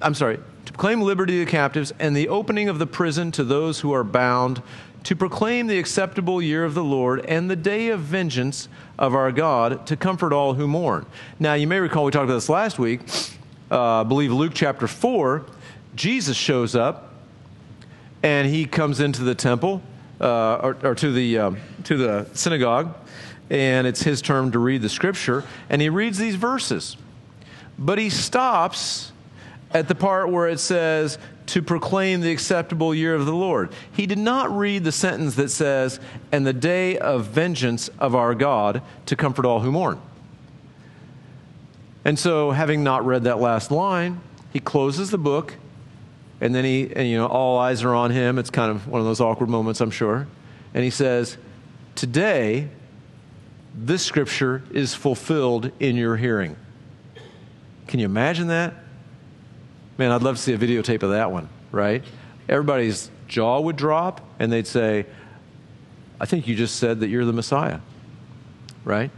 [0.00, 3.80] I'm sorry, to proclaim liberty to captives and the opening of the prison to those
[3.80, 4.62] who are bound,
[5.04, 9.32] to proclaim the acceptable year of the Lord and the day of vengeance of our
[9.32, 11.04] God, to comfort all who mourn.
[11.38, 13.02] Now, you may recall we talked about this last week.
[13.70, 15.44] Uh, I believe Luke chapter 4
[15.98, 17.12] Jesus shows up
[18.22, 19.82] and he comes into the temple
[20.20, 22.94] uh, or, or, to the um, to the synagogue,
[23.50, 26.96] and it's his turn to read the scripture, and he reads these verses,
[27.78, 29.12] but he stops
[29.72, 33.72] at the part where it says to proclaim the acceptable year of the Lord.
[33.92, 35.98] He did not read the sentence that says,
[36.30, 40.00] and the day of vengeance of our God to comfort all who mourn.
[42.04, 44.20] And so, having not read that last line,
[44.52, 45.54] he closes the book
[46.40, 48.38] and then he, and, you know, all eyes are on him.
[48.38, 50.26] It's kind of one of those awkward moments, I'm sure.
[50.74, 51.36] And he says,
[51.94, 52.68] Today,
[53.74, 56.56] this scripture is fulfilled in your hearing.
[57.88, 58.74] Can you imagine that?
[59.96, 62.04] Man, I'd love to see a videotape of that one, right?
[62.48, 65.06] Everybody's jaw would drop and they'd say,
[66.20, 67.80] I think you just said that you're the Messiah,
[68.84, 69.10] right?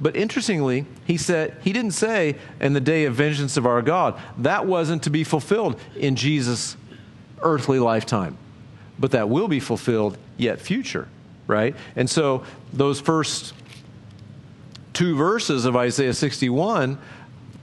[0.00, 4.18] But interestingly, he said he didn't say in the day of vengeance of our God.
[4.38, 6.76] That wasn't to be fulfilled in Jesus'
[7.42, 8.38] earthly lifetime.
[8.98, 11.08] But that will be fulfilled yet future,
[11.46, 11.76] right?
[11.96, 13.52] And so those first
[14.92, 16.98] two verses of Isaiah 61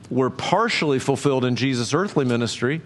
[0.10, 2.82] were partially fulfilled in Jesus' earthly ministry,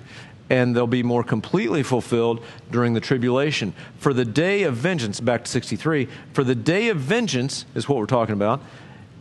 [0.50, 3.74] and they'll be more completely fulfilled during the tribulation.
[4.00, 7.98] For the day of vengeance, back to 63, for the day of vengeance is what
[7.98, 8.62] we're talking about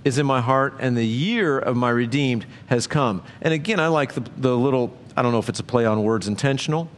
[0.04, 3.22] is in my heart, and the year of my redeemed has come.
[3.42, 6.02] And again, I like the, the little, I don't know if it's a play on
[6.02, 6.88] words intentional,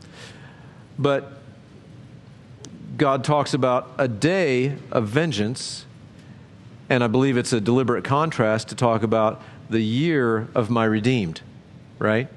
[0.99, 1.33] but
[2.97, 5.87] God talks about a day of vengeance,
[6.89, 11.41] and I believe it's a deliberate contrast to talk about the year of my redeemed,
[11.99, 12.29] right?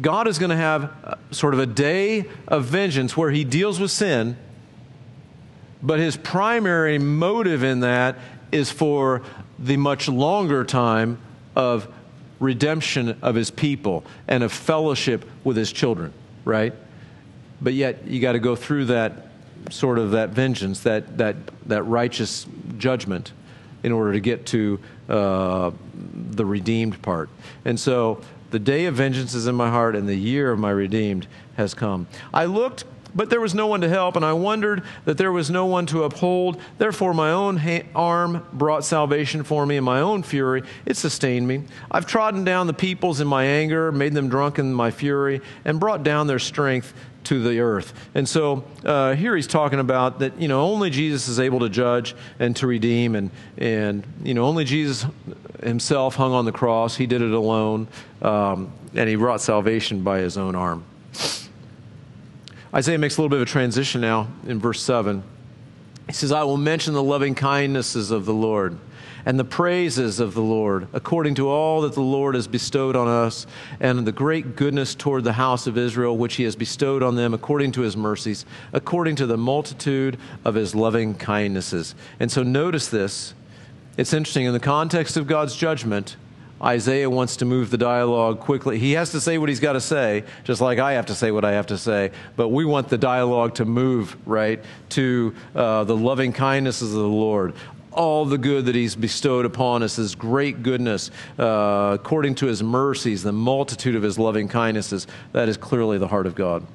[0.00, 3.78] God is going to have uh, sort of a day of vengeance where he deals
[3.78, 4.36] with sin,
[5.82, 8.18] but his primary motive in that
[8.50, 9.22] is for
[9.64, 11.18] the much longer time
[11.56, 11.88] of
[12.38, 16.12] redemption of his people and of fellowship with his children,
[16.44, 16.74] right?
[17.62, 19.28] But yet you got to go through that
[19.70, 22.46] sort of that vengeance, that, that, that righteous
[22.76, 23.32] judgment
[23.82, 25.70] in order to get to uh,
[26.12, 27.30] the redeemed part.
[27.64, 30.70] And so the day of vengeance is in my heart and the year of my
[30.70, 32.06] redeemed has come.
[32.34, 35.50] I looked but there was no one to help, and I wondered that there was
[35.50, 36.60] no one to uphold.
[36.78, 41.46] Therefore, my own ha- arm brought salvation for me, and my own fury, it sustained
[41.46, 41.64] me.
[41.90, 45.78] I've trodden down the peoples in my anger, made them drunk in my fury, and
[45.78, 46.92] brought down their strength
[47.24, 47.94] to the earth.
[48.14, 51.68] And so uh, here he's talking about that, you know, only Jesus is able to
[51.68, 55.06] judge and to redeem, and, and you know, only Jesus
[55.62, 56.96] himself hung on the cross.
[56.96, 57.88] He did it alone,
[58.20, 60.84] um, and he brought salvation by his own arm.
[62.74, 65.22] Isaiah makes a little bit of a transition now in verse 7.
[66.08, 68.76] He says, I will mention the loving kindnesses of the Lord
[69.24, 73.08] and the praises of the Lord, according to all that the Lord has bestowed on
[73.08, 73.46] us,
[73.80, 77.32] and the great goodness toward the house of Israel, which he has bestowed on them
[77.32, 81.94] according to his mercies, according to the multitude of his loving kindnesses.
[82.20, 83.34] And so notice this.
[83.96, 84.44] It's interesting.
[84.44, 86.16] In the context of God's judgment,
[86.62, 88.78] Isaiah wants to move the dialogue quickly.
[88.78, 91.30] He has to say what he's got to say, just like I have to say
[91.30, 92.12] what I have to say.
[92.36, 97.08] But we want the dialogue to move, right, to uh, the loving kindnesses of the
[97.08, 97.54] Lord.
[97.92, 102.62] All the good that he's bestowed upon us, his great goodness, uh, according to his
[102.62, 105.06] mercies, the multitude of his loving kindnesses.
[105.32, 106.66] That is clearly the heart of God.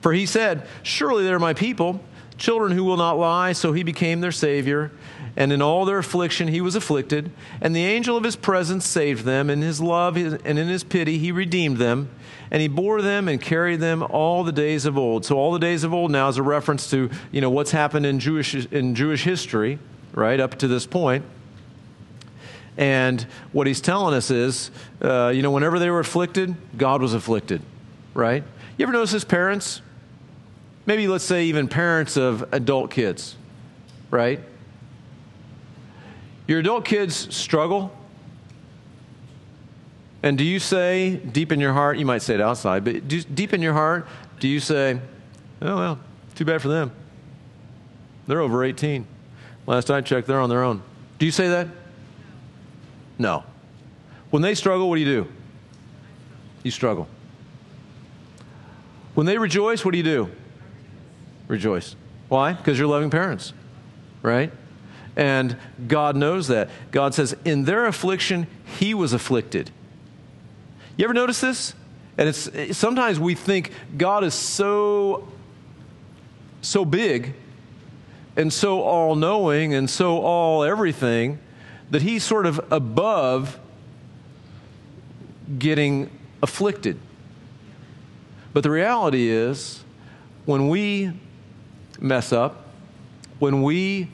[0.00, 2.00] For he said, Surely they're my people,
[2.36, 3.52] children who will not lie.
[3.52, 4.90] So he became their Savior.
[5.38, 7.30] And in all their affliction he was afflicted.
[7.60, 9.48] And the angel of his presence saved them.
[9.48, 12.10] In his love and in his pity he redeemed them.
[12.50, 15.24] And he bore them and carried them all the days of old.
[15.24, 18.04] So all the days of old now is a reference to you know what's happened
[18.04, 19.78] in Jewish in Jewish history,
[20.12, 21.24] right up to this point.
[22.76, 23.22] And
[23.52, 24.70] what he's telling us is,
[25.02, 27.60] uh, you know, whenever they were afflicted, God was afflicted,
[28.14, 28.44] right?
[28.76, 29.82] You ever notice his parents?
[30.88, 33.36] maybe let's say even parents of adult kids,
[34.10, 34.40] right?
[36.48, 37.92] Your adult kids struggle.
[40.24, 43.22] And do you say deep in your heart, you might say it outside, but do,
[43.22, 44.08] deep in your heart,
[44.40, 44.98] do you say,
[45.62, 46.00] oh, well,
[46.34, 46.90] too bad for them?
[48.26, 49.06] They're over 18.
[49.68, 50.82] Last I checked, they're on their own.
[51.20, 51.68] Do you say that?
[53.16, 53.44] No.
[54.30, 55.28] When they struggle, what do you do?
[56.64, 57.06] You struggle.
[59.14, 60.30] When they rejoice, what do you do?
[61.48, 61.96] rejoice.
[62.28, 62.52] Why?
[62.52, 63.52] Because you're loving parents,
[64.22, 64.52] right?
[65.18, 66.70] And God knows that.
[66.90, 68.46] God says, in their affliction,
[68.78, 69.70] he was afflicted.
[70.96, 71.74] You ever notice this?
[72.16, 75.28] And it's sometimes we think God is so
[76.60, 77.34] so big
[78.36, 81.38] and so all knowing and so all everything
[81.90, 83.58] that he's sort of above
[85.58, 86.10] getting
[86.42, 86.98] afflicted.
[88.52, 89.82] But the reality is
[90.44, 91.12] when we
[92.00, 92.66] mess up,
[93.38, 94.08] when we,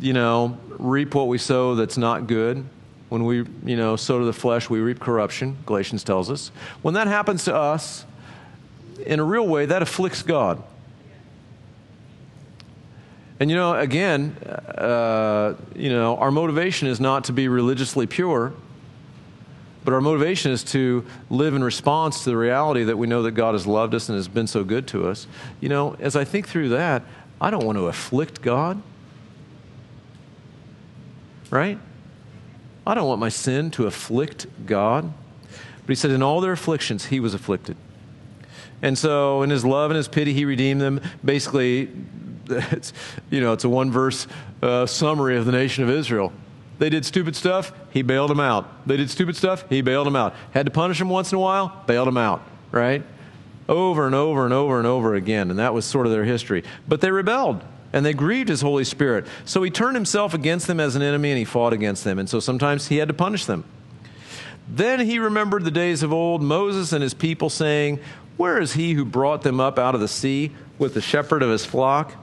[0.00, 2.64] you know, reap what we sow that's not good,
[3.10, 6.50] when we, you know, sow to the flesh, we reap corruption, Galatians tells us.
[6.82, 8.04] When that happens to us,
[9.04, 10.62] in a real way, that afflicts God.
[13.40, 18.52] And you know, again, uh, you know, our motivation is not to be religiously pure,
[19.82, 23.32] but our motivation is to live in response to the reality that we know that
[23.32, 25.26] God has loved us and has been so good to us.
[25.58, 27.02] You know, as I think through that,
[27.40, 28.82] I don't want to afflict God.
[31.50, 31.78] Right?
[32.86, 35.12] I don't want my sin to afflict God.
[35.82, 37.76] But he said, in all their afflictions, he was afflicted.
[38.82, 41.00] And so, in his love and his pity, he redeemed them.
[41.24, 41.90] Basically,
[42.48, 42.92] it's,
[43.30, 44.26] you know, it's a one verse
[44.62, 46.32] uh, summary of the nation of Israel.
[46.78, 48.86] They did stupid stuff, he bailed them out.
[48.86, 50.34] They did stupid stuff, he bailed them out.
[50.52, 52.42] Had to punish them once in a while, bailed them out,
[52.72, 53.02] right?
[53.68, 55.50] Over and over and over and over again.
[55.50, 56.64] And that was sort of their history.
[56.88, 57.62] But they rebelled
[57.92, 59.26] and they grieved his Holy Spirit.
[59.44, 62.18] So he turned himself against them as an enemy and he fought against them.
[62.18, 63.64] And so sometimes he had to punish them.
[64.68, 67.98] Then he remembered the days of old, Moses and his people saying,
[68.36, 70.52] Where is he who brought them up out of the sea?
[70.80, 72.14] with the shepherd of his flock.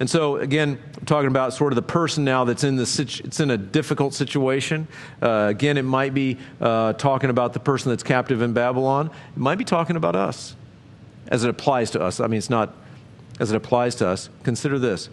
[0.00, 3.22] And so, again, I'm talking about sort of the person now that's in the situ-
[3.24, 4.88] it's in a difficult situation.
[5.22, 9.06] Uh, again, it might be uh, talking about the person that's captive in Babylon.
[9.06, 10.56] It might be talking about us
[11.28, 12.18] as it applies to us.
[12.18, 12.74] I mean, it's not
[13.40, 14.28] as it applies to us.
[14.44, 15.08] Consider this.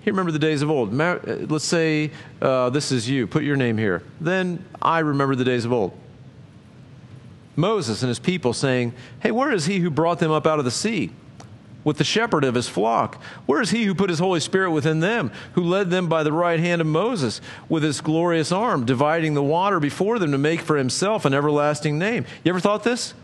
[0.00, 0.98] Here, remember the days of old.
[0.98, 3.26] Uh, let's say uh, this is you.
[3.26, 4.02] Put your name here.
[4.18, 5.92] Then I remember the days of old.
[7.56, 10.64] Moses and his people saying, Hey, where is he who brought them up out of
[10.64, 11.10] the sea?
[11.84, 13.22] with the shepherd of his flock?
[13.46, 16.32] Where is he who put his Holy Spirit within them, who led them by the
[16.32, 20.60] right hand of Moses with his glorious arm, dividing the water before them to make
[20.60, 22.26] for himself an everlasting name?
[22.44, 23.14] You ever thought this?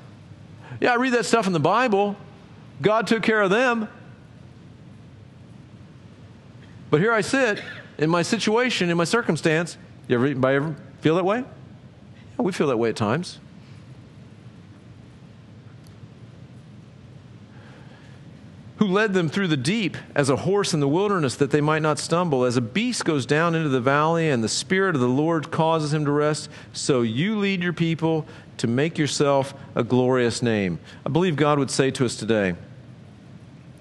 [0.80, 2.16] Yeah, I read that stuff in the Bible.
[2.82, 3.88] God took care of them.
[6.96, 7.62] But here I sit
[7.98, 9.76] in my situation, in my circumstance.
[10.08, 11.40] You ever, ever feel that way?
[11.40, 11.44] Yeah,
[12.38, 13.38] we feel that way at times.
[18.76, 21.82] who led them through the deep as a horse in the wilderness that they might
[21.82, 22.44] not stumble.
[22.44, 25.92] As a beast goes down into the valley and the Spirit of the Lord causes
[25.92, 28.26] him to rest, so you lead your people
[28.58, 30.78] to make yourself a glorious name.
[31.04, 32.54] I believe God would say to us today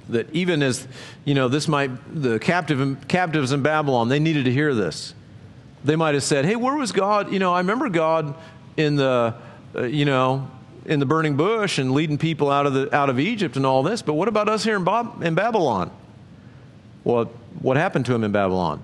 [0.10, 0.88] that even as,
[1.24, 5.14] you know, this might, the captive, captives in Babylon, they needed to hear this.
[5.84, 7.32] They might have said, hey, where was God?
[7.32, 8.36] You know, I remember God
[8.78, 9.36] in the,
[9.76, 10.50] uh, you know,
[10.86, 13.84] in the burning bush and leading people out of, the, out of Egypt and all
[13.84, 15.92] this, but what about us here in, Bob, in Babylon?
[17.04, 17.26] Well,
[17.62, 18.84] what happened to them in Babylon?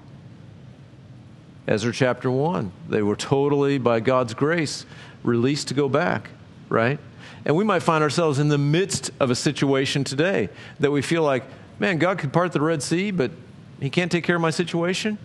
[1.68, 2.72] Ezra chapter 1.
[2.90, 4.86] They were totally, by God's grace,
[5.24, 6.30] released to go back,
[6.70, 7.00] right?
[7.46, 11.24] And we might find ourselves in the midst of a situation today that we feel
[11.24, 11.44] like,
[11.80, 13.32] man, God could part the Red Sea, but
[13.80, 15.18] He can't take care of my situation.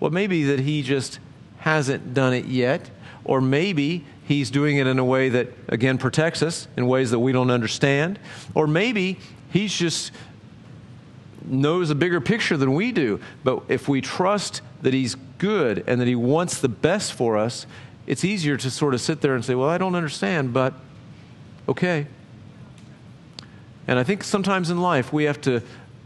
[0.00, 1.18] Well, maybe that He just
[1.58, 2.90] hasn't done it yet.
[3.24, 7.18] or maybe he's doing it in a way that, again, protects us in ways that
[7.18, 8.18] we don't understand,
[8.54, 9.18] or maybe
[9.50, 10.12] he's just
[11.44, 13.20] knows a bigger picture than we do.
[13.44, 17.66] But if we trust that he's good and that he wants the best for us,
[18.06, 20.74] it's easier to sort of sit there and say, Well, I don't understand, but
[21.68, 22.06] okay.
[23.86, 25.62] And I think sometimes in life we have to,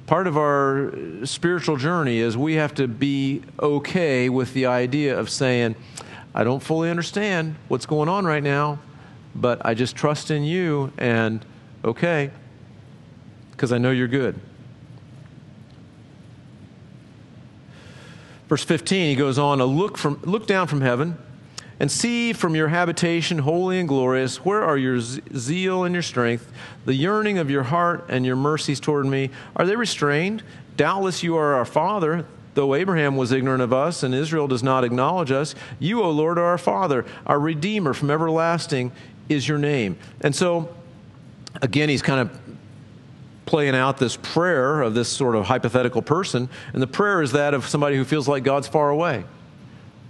[0.07, 0.93] part of our
[1.25, 5.77] spiritual journey is we have to be okay with the idea of saying,
[6.35, 8.79] I don't fully understand what's going on right now,
[9.35, 11.45] but I just trust in you and
[11.85, 12.31] okay,
[13.53, 14.39] because I know you're good.
[18.49, 21.17] Verse 15, he goes on, look, from, look down from heaven
[21.81, 26.53] and see from your habitation, holy and glorious, where are your zeal and your strength,
[26.85, 29.31] the yearning of your heart and your mercies toward me?
[29.57, 30.43] Are they restrained?
[30.77, 34.85] Doubtless you are our Father, though Abraham was ignorant of us and Israel does not
[34.85, 35.55] acknowledge us.
[35.79, 38.93] You, O Lord, are our Father, our Redeemer from everlasting
[39.29, 39.97] is your name.
[40.21, 40.75] And so,
[41.61, 42.41] again, he's kind of
[43.47, 46.49] playing out this prayer of this sort of hypothetical person.
[46.73, 49.25] And the prayer is that of somebody who feels like God's far away.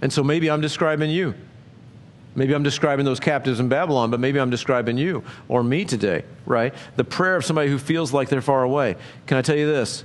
[0.01, 1.33] And so maybe I'm describing you.
[2.35, 6.23] Maybe I'm describing those captives in Babylon, but maybe I'm describing you or me today,
[6.45, 6.73] right?
[6.95, 8.95] The prayer of somebody who feels like they're far away.
[9.27, 10.03] Can I tell you this?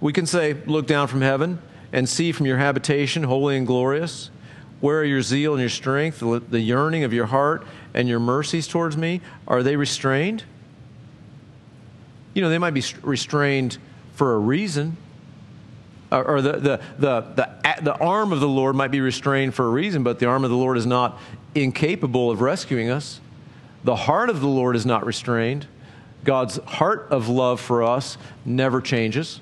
[0.00, 1.60] We can say, Look down from heaven
[1.92, 4.30] and see from your habitation, holy and glorious.
[4.80, 8.66] Where are your zeal and your strength, the yearning of your heart and your mercies
[8.66, 9.20] towards me?
[9.46, 10.44] Are they restrained?
[12.34, 13.76] You know, they might be restrained
[14.14, 14.96] for a reason
[16.12, 20.02] or the, the, the, the, arm of the Lord might be restrained for a reason,
[20.02, 21.18] but the arm of the Lord is not
[21.54, 23.20] incapable of rescuing us.
[23.84, 25.66] The heart of the Lord is not restrained.
[26.24, 29.40] God's heart of love for us never changes.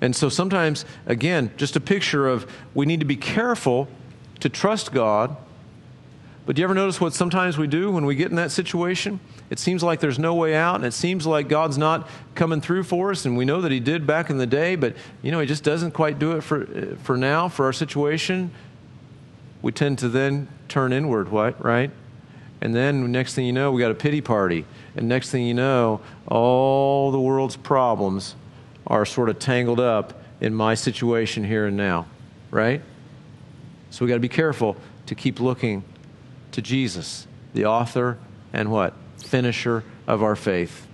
[0.00, 3.88] And so sometimes, again, just a picture of we need to be careful
[4.40, 5.36] to trust God
[6.46, 9.18] but do you ever notice what sometimes we do when we get in that situation?
[9.48, 12.82] It seems like there's no way out, and it seems like God's not coming through
[12.82, 15.40] for us, and we know that He did back in the day, but you know
[15.40, 18.50] He just doesn't quite do it for uh, for now for our situation.
[19.62, 21.90] We tend to then turn inward, what right?
[22.60, 24.66] And then next thing you know, we got a pity party,
[24.96, 28.34] and next thing you know, all the world's problems
[28.86, 32.06] are sort of tangled up in my situation here and now,
[32.50, 32.82] right?
[33.88, 34.76] So we got to be careful
[35.06, 35.84] to keep looking
[36.54, 38.18] to Jesus, the author
[38.52, 38.94] and what?
[39.18, 40.86] Finisher of our faith.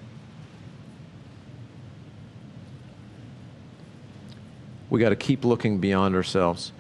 [4.89, 6.73] We got to keep looking beyond ourselves.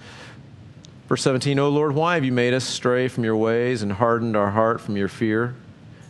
[1.08, 4.36] Verse 17, O Lord, why have you made us stray from your ways and hardened
[4.36, 5.54] our heart from your fear?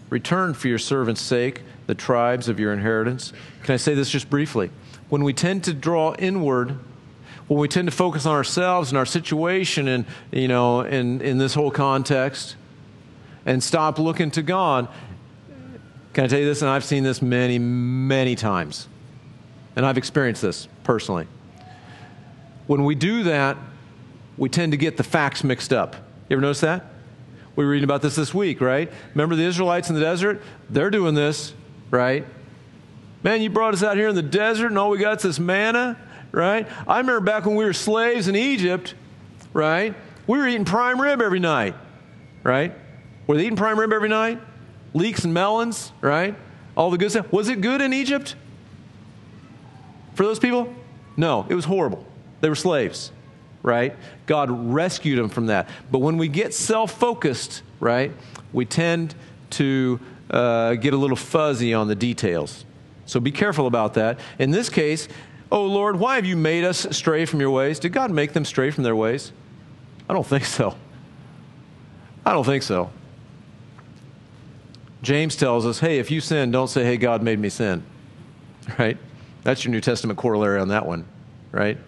[0.08, 3.32] Return for your servant's sake the tribes of your inheritance.
[3.64, 4.70] Can I say this just briefly?
[5.08, 6.78] When we tend to draw inward,
[7.48, 11.38] when we tend to focus on ourselves and our situation and, you know, in, in
[11.38, 12.54] this whole context,
[13.46, 14.88] and stop looking to God.
[16.12, 16.62] Can I tell you this?
[16.62, 18.88] And I've seen this many, many times.
[19.76, 21.26] And I've experienced this personally.
[22.66, 23.56] When we do that,
[24.36, 25.94] we tend to get the facts mixed up.
[26.28, 26.86] You ever notice that?
[27.56, 28.90] We were reading about this this week, right?
[29.14, 30.42] Remember the Israelites in the desert?
[30.68, 31.52] They're doing this,
[31.90, 32.24] right?
[33.22, 35.38] Man, you brought us out here in the desert and all we got is this
[35.38, 35.98] manna,
[36.32, 36.66] right?
[36.86, 38.94] I remember back when we were slaves in Egypt,
[39.52, 39.94] right?
[40.26, 41.74] We were eating prime rib every night,
[42.42, 42.72] right?
[43.30, 44.40] Were they eating prime rib every night?
[44.92, 46.34] Leeks and melons, right?
[46.76, 47.32] All the good stuff.
[47.32, 48.34] Was it good in Egypt?
[50.14, 50.74] For those people?
[51.16, 52.04] No, it was horrible.
[52.40, 53.12] They were slaves,
[53.62, 53.94] right?
[54.26, 55.68] God rescued them from that.
[55.92, 58.10] But when we get self focused, right,
[58.52, 59.14] we tend
[59.50, 62.64] to uh, get a little fuzzy on the details.
[63.06, 64.18] So be careful about that.
[64.40, 65.06] In this case,
[65.52, 67.78] oh Lord, why have you made us stray from your ways?
[67.78, 69.30] Did God make them stray from their ways?
[70.08, 70.74] I don't think so.
[72.26, 72.90] I don't think so.
[75.02, 77.82] James tells us, hey, if you sin, don't say, hey, God made me sin.
[78.78, 78.98] Right?
[79.42, 81.06] That's your New Testament corollary on that one,
[81.50, 81.78] right?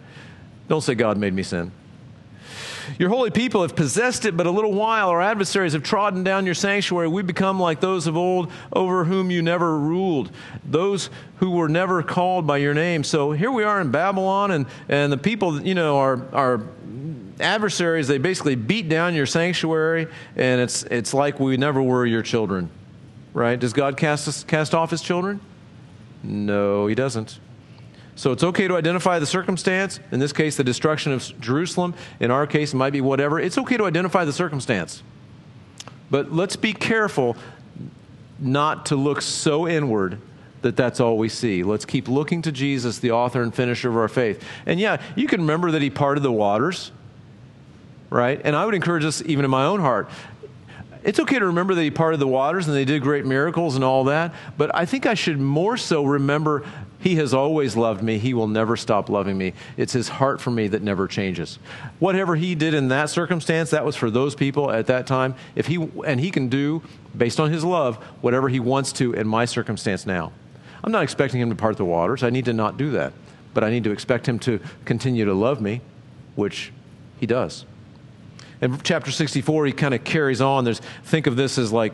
[0.68, 1.70] Don't say, God made me sin.
[2.98, 5.10] Your holy people have possessed it but a little while.
[5.10, 7.08] Our adversaries have trodden down your sanctuary.
[7.08, 10.30] We become like those of old over whom you never ruled,
[10.64, 13.04] those who were never called by your name.
[13.04, 16.62] So here we are in Babylon, and, and the people, you know, are, are
[17.38, 18.08] adversaries.
[18.08, 22.70] They basically beat down your sanctuary, and it's, it's like we never were your children
[23.33, 23.59] right?
[23.59, 25.41] Does God cast, cast off his children?
[26.22, 27.39] No, he doesn't.
[28.14, 29.99] So it's okay to identify the circumstance.
[30.11, 31.95] In this case, the destruction of Jerusalem.
[32.20, 33.41] In our case, it might be whatever.
[33.41, 35.03] It's okay to identify the circumstance.
[36.11, 37.37] But let's be careful
[38.39, 40.18] not to look so inward
[40.61, 41.62] that that's all we see.
[41.62, 44.45] Let's keep looking to Jesus, the author and finisher of our faith.
[44.66, 46.93] And yeah, you can remember that he parted the waters.
[48.12, 48.41] right?
[48.45, 50.09] And I would encourage us, even in my own heart,
[51.05, 53.84] it's okay to remember that he parted the waters and they did great miracles and
[53.84, 56.64] all that, but I think I should more so remember
[57.00, 58.18] he has always loved me.
[58.18, 59.55] He will never stop loving me.
[59.76, 61.59] It's his heart for me that never changes.
[61.98, 65.34] Whatever he did in that circumstance, that was for those people at that time.
[65.57, 66.82] If he and he can do
[67.16, 70.32] based on his love whatever he wants to in my circumstance now.
[70.84, 72.22] I'm not expecting him to part the waters.
[72.22, 73.12] I need to not do that.
[73.55, 75.80] But I need to expect him to continue to love me,
[76.36, 76.72] which
[77.18, 77.66] he does.
[78.62, 80.64] In chapter 64, he kind of carries on.
[80.64, 81.92] There's think of this as like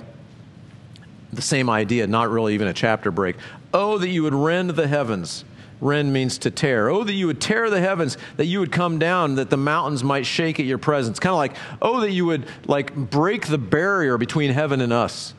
[1.32, 3.36] the same idea, not really even a chapter break.
[3.72, 5.44] Oh, that you would rend the heavens.
[5.80, 6.88] Rend means to tear.
[6.88, 10.04] Oh, that you would tear the heavens, that you would come down, that the mountains
[10.04, 11.18] might shake at your presence.
[11.18, 15.34] Kind of like, oh, that you would like break the barrier between heaven and us,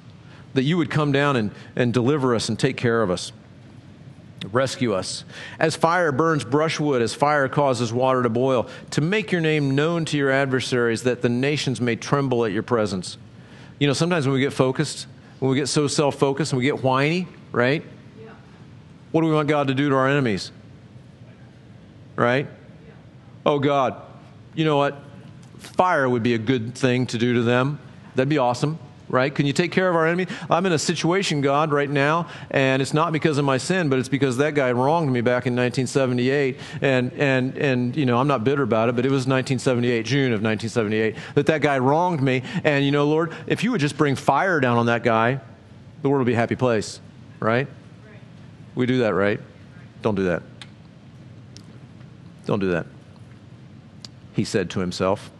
[0.55, 3.32] that you would come down and, and deliver us and take care of us,
[4.47, 5.23] rescue us.
[5.59, 10.05] As fire burns brushwood, as fire causes water to boil, to make your name known
[10.05, 13.17] to your adversaries, that the nations may tremble at your presence.
[13.79, 15.07] You know, sometimes when we get focused,
[15.39, 17.83] when we get so self focused and we get whiny, right?
[18.21, 18.31] Yeah.
[19.11, 20.51] What do we want God to do to our enemies?
[22.15, 22.45] Right?
[22.45, 22.93] Yeah.
[23.45, 24.01] Oh, God,
[24.53, 24.97] you know what?
[25.57, 27.79] Fire would be a good thing to do to them.
[28.15, 28.79] That'd be awesome
[29.10, 29.34] right?
[29.34, 30.28] Can you take care of our enemy?
[30.49, 33.99] I'm in a situation, God, right now, and it's not because of my sin, but
[33.99, 36.57] it's because that guy wronged me back in 1978.
[36.82, 40.32] And, and, and you know, I'm not bitter about it, but it was 1978, June
[40.32, 42.43] of 1978, that that guy wronged me.
[42.64, 45.39] And, you know, Lord, if you would just bring fire down on that guy,
[46.01, 47.01] the world would be a happy place,
[47.39, 47.68] right?
[48.76, 49.39] We do that, right?
[50.01, 50.43] Don't do that.
[52.45, 52.86] Don't do that.
[54.34, 55.32] He said to himself.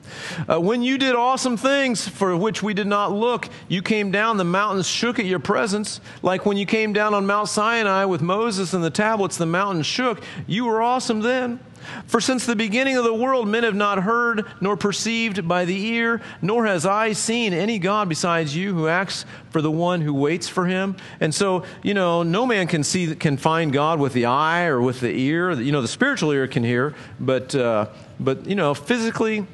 [0.48, 4.38] Uh, when you did awesome things for which we did not look, you came down,
[4.38, 6.02] the mountains shook at your presence.
[6.22, 9.86] Like when you came down on Mount Sinai with Moses and the tablets, the mountains
[9.86, 10.22] shook.
[10.48, 11.60] You were awesome then.
[12.08, 15.86] For since the beginning of the world, men have not heard nor perceived by the
[15.88, 20.14] ear, nor has eye seen any God besides you who acts for the one who
[20.14, 20.96] waits for him.
[21.20, 24.82] And so, you know, no man can see, can find God with the eye or
[24.82, 25.52] with the ear.
[25.52, 27.88] You know, the spiritual ear can hear, but, uh,
[28.20, 29.48] but you know, physically,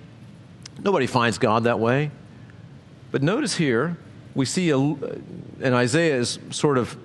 [0.84, 2.12] Nobody finds God that way.
[3.12, 3.98] But notice here,
[4.34, 6.98] we see, a, and Isaiah is sort of,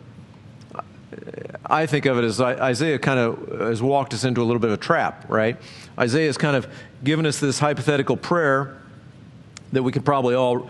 [1.64, 4.70] I think of it as Isaiah kind of has walked us into a little bit
[4.70, 5.56] of a trap, right?
[5.98, 6.66] Isaiah has kind of
[7.04, 8.78] given us this hypothetical prayer
[9.72, 10.68] that we could probably all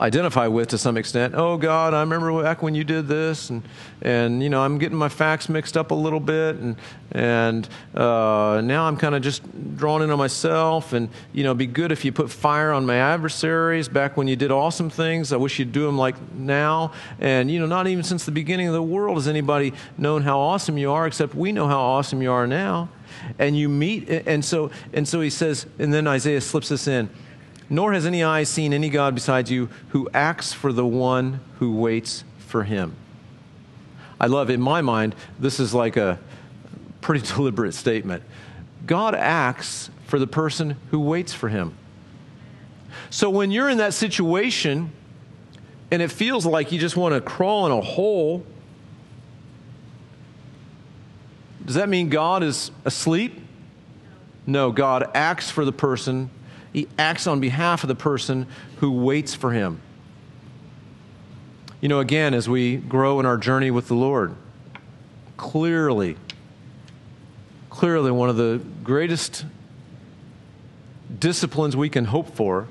[0.00, 1.34] identify with to some extent.
[1.36, 3.62] Oh God, I remember back when you did this, and
[4.00, 6.76] and you know I'm getting my facts mixed up a little bit, and
[7.12, 9.42] and uh, now I'm kind of just
[9.76, 12.96] drawn in on myself, and you know, be good if you put fire on my
[12.96, 13.88] adversaries.
[13.88, 16.92] Back when you did awesome things, I wish you'd do them like now.
[17.18, 20.38] And you know, not even since the beginning of the world has anybody known how
[20.38, 22.88] awesome you are, except we know how awesome you are now.
[23.38, 27.10] And you meet, and so and so he says, and then Isaiah slips this in
[27.70, 31.74] nor has any eye seen any God besides you who acts for the one who
[31.76, 32.96] waits for him.
[34.20, 36.18] I love, in my mind, this is like a
[37.00, 38.24] pretty deliberate statement.
[38.84, 41.76] God acts for the person who waits for him.
[43.08, 44.90] So when you're in that situation
[45.92, 48.44] and it feels like you just want to crawl in a hole,
[51.64, 53.40] does that mean God is asleep?
[54.44, 56.30] No, God acts for the person
[56.72, 58.46] he acts on behalf of the person
[58.76, 59.80] who waits for him.
[61.80, 64.34] You know, again, as we grow in our journey with the Lord,
[65.36, 66.16] clearly,
[67.70, 69.46] clearly one of the greatest
[71.18, 72.68] disciplines we can hope for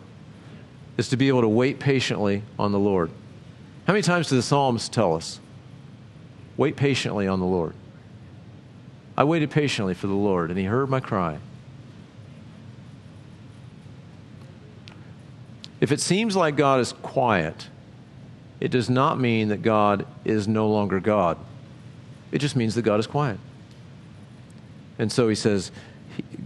[0.97, 3.09] is to be able to wait patiently on the Lord.
[3.87, 5.39] How many times do the Psalms tell us?
[6.55, 7.73] Wait patiently on the Lord.
[9.17, 11.39] I waited patiently for the Lord, and he heard my cry.
[15.81, 17.69] If it seems like God is quiet,
[18.59, 21.37] it does not mean that God is no longer God.
[22.31, 23.39] It just means that God is quiet.
[24.97, 25.71] And so he says,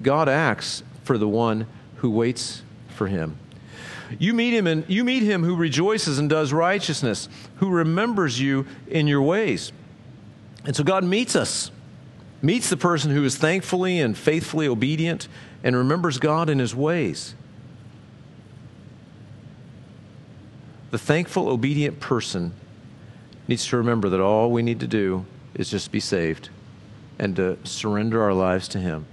[0.01, 1.67] God acts for the one
[1.97, 3.37] who waits for him.
[4.19, 7.27] You meet him and you meet him who rejoices and does righteousness,
[7.57, 9.71] who remembers you in your ways.
[10.65, 11.71] And so God meets us,
[12.41, 15.27] meets the person who is thankfully and faithfully obedient
[15.63, 17.33] and remembers God in his ways.
[20.93, 22.53] The thankful, obedient person
[23.47, 25.25] needs to remember that all we need to do
[25.55, 26.49] is just be saved
[27.17, 29.07] and to surrender our lives to Him.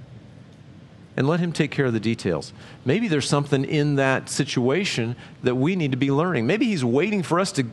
[1.16, 2.52] And let Him take care of the details.
[2.84, 6.46] Maybe there's something in that situation that we need to be learning.
[6.46, 7.64] Maybe He's waiting for us to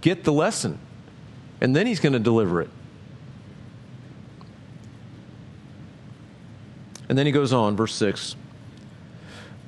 [0.00, 0.78] get the lesson,
[1.60, 2.70] and then He's going to deliver it.
[7.10, 8.36] And then He goes on, verse 6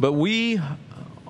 [0.00, 0.62] But we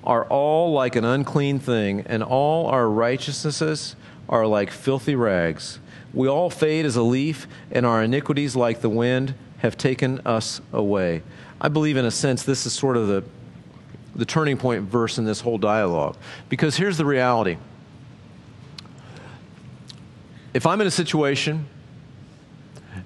[0.03, 3.95] are all like an unclean thing, and all our righteousnesses
[4.27, 5.79] are like filthy rags.
[6.13, 10.61] We all fade as a leaf, and our iniquities, like the wind, have taken us
[10.71, 11.23] away.
[11.59, 13.23] I believe, in a sense, this is sort of the,
[14.15, 16.17] the turning point verse in this whole dialogue.
[16.49, 17.57] Because here's the reality
[20.53, 21.65] if I'm in a situation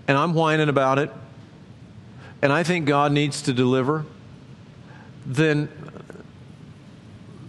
[0.07, 1.11] and I'm whining about it,
[2.41, 4.05] and I think God needs to deliver,
[5.25, 5.69] then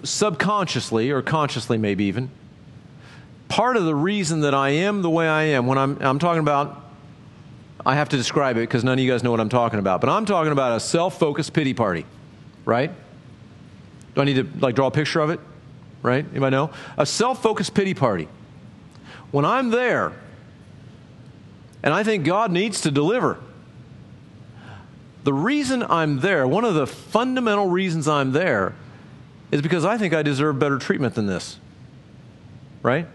[0.03, 2.31] subconsciously or consciously, maybe even,
[3.49, 6.41] part of the reason that I am the way I am, when I'm, I'm talking
[6.41, 6.85] about,
[7.85, 10.01] I have to describe it because none of you guys know what I'm talking about,
[10.01, 12.05] but I'm talking about a self focused pity party,
[12.65, 12.91] right?
[14.15, 15.41] Do I need to like draw a picture of it?
[16.03, 16.25] Right?
[16.31, 16.71] Anybody know?
[16.97, 18.29] A self focused pity party.
[19.31, 20.13] When I'm there
[21.83, 23.39] and I think God needs to deliver,
[25.25, 28.75] the reason I'm there, one of the fundamental reasons I'm there,
[29.51, 31.59] is because I think I deserve better treatment than this.
[32.83, 33.07] Right?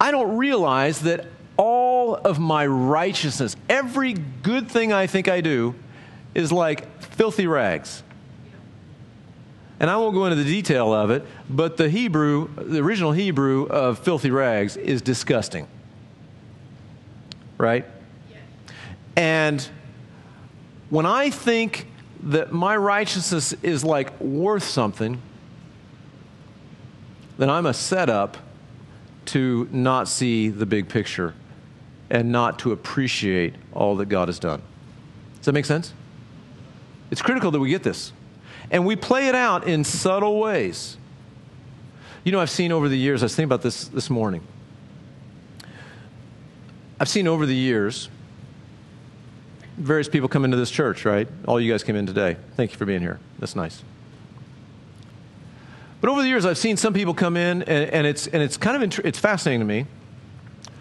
[0.00, 5.74] I don't realize that all of my righteousness, every good thing I think I do,
[6.34, 8.02] is like filthy rags.
[9.78, 13.64] And I won't go into the detail of it, but the Hebrew, the original Hebrew
[13.64, 15.66] of filthy rags is disgusting.
[17.58, 17.84] Right?
[19.16, 19.66] And
[20.90, 21.88] when I think
[22.24, 25.20] that my righteousness is like worth something,
[27.38, 28.36] then I'm a setup
[29.26, 31.34] to not see the big picture
[32.08, 34.62] and not to appreciate all that God has done.
[35.36, 35.92] Does that make sense?
[37.10, 38.12] It's critical that we get this.
[38.70, 40.96] And we play it out in subtle ways.
[42.24, 44.42] You know, I've seen over the years, I was thinking about this this morning.
[46.98, 48.08] I've seen over the years
[49.76, 51.28] various people come into this church, right?
[51.46, 52.36] All you guys came in today.
[52.56, 53.20] Thank you for being here.
[53.38, 53.82] That's nice.
[56.00, 58.56] But over the years, I've seen some people come in, and, and it's, and it's
[58.56, 59.86] kind of it's fascinating to me.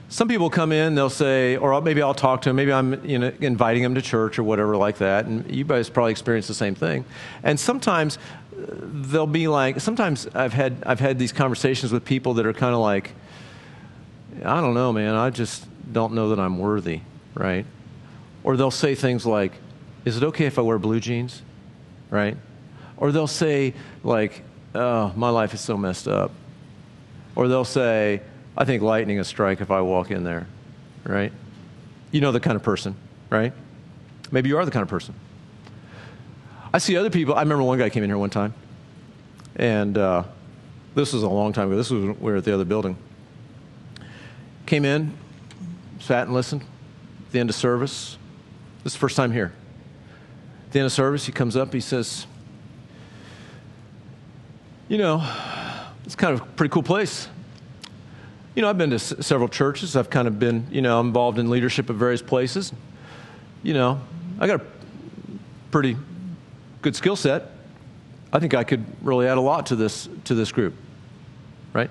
[0.09, 3.18] Some people come in, they'll say, or maybe I'll talk to them, maybe I'm you
[3.18, 6.53] know, inviting them to church or whatever like that, and you guys probably experience the
[6.53, 7.05] same thing.
[7.43, 12.36] And sometimes uh, they'll be like, sometimes I've had, I've had these conversations with people
[12.36, 13.13] that are kind of like,
[14.43, 17.01] I don't know, man, I just don't know that I'm worthy,
[17.34, 17.66] right?
[18.43, 19.53] Or they'll say things like,
[20.03, 21.41] Is it okay if I wear blue jeans?
[22.11, 22.38] Right?
[22.97, 24.43] Or they'll say, like,
[24.76, 26.32] Oh, my life is so messed up.
[27.34, 28.21] Or they'll say,
[28.57, 30.47] I think lightning will strike if I walk in there.
[31.05, 31.32] Right?
[32.11, 32.95] You know the kind of person,
[33.30, 33.53] right?
[34.32, 35.15] Maybe you are the kind of person.
[36.73, 37.36] I see other people.
[37.36, 38.53] I remember one guy came in here one time,
[39.55, 40.23] and uh,
[40.93, 41.78] this was a long time ago.
[41.78, 42.97] This was when we were at the other building.
[44.65, 45.13] Came in,
[45.99, 46.63] sat and listened.
[47.28, 48.17] At the end of service,
[48.84, 49.53] this is the first time here.
[50.67, 52.28] At the end of service, he comes up, he says,
[54.88, 55.27] You know,
[56.05, 57.27] it's kind of a pretty cool place.
[58.55, 59.95] You know, I've been to s- several churches.
[59.95, 62.71] I've kind of been, you know, involved in leadership at various places.
[63.63, 63.99] You know,
[64.39, 64.65] I got a
[65.71, 65.97] pretty
[66.81, 67.51] good skill set.
[68.31, 70.75] I think I could really add a lot to this to this group.
[71.73, 71.89] Right?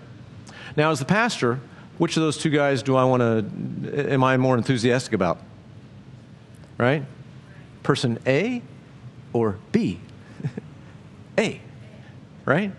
[0.77, 1.61] Now, as the pastor,
[1.99, 5.39] which of those two guys do I want to am I more enthusiastic about?
[6.77, 7.05] right?
[7.85, 8.61] Person A
[9.33, 10.01] or B?
[11.39, 11.61] A,
[12.45, 12.73] right?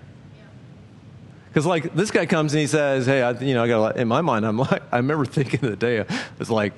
[1.55, 4.01] Because like this guy comes and he says, "Hey, I, you know, I got a
[4.01, 4.45] in my mind.
[4.45, 6.05] I'm like, I remember thinking the day I
[6.37, 6.73] was like,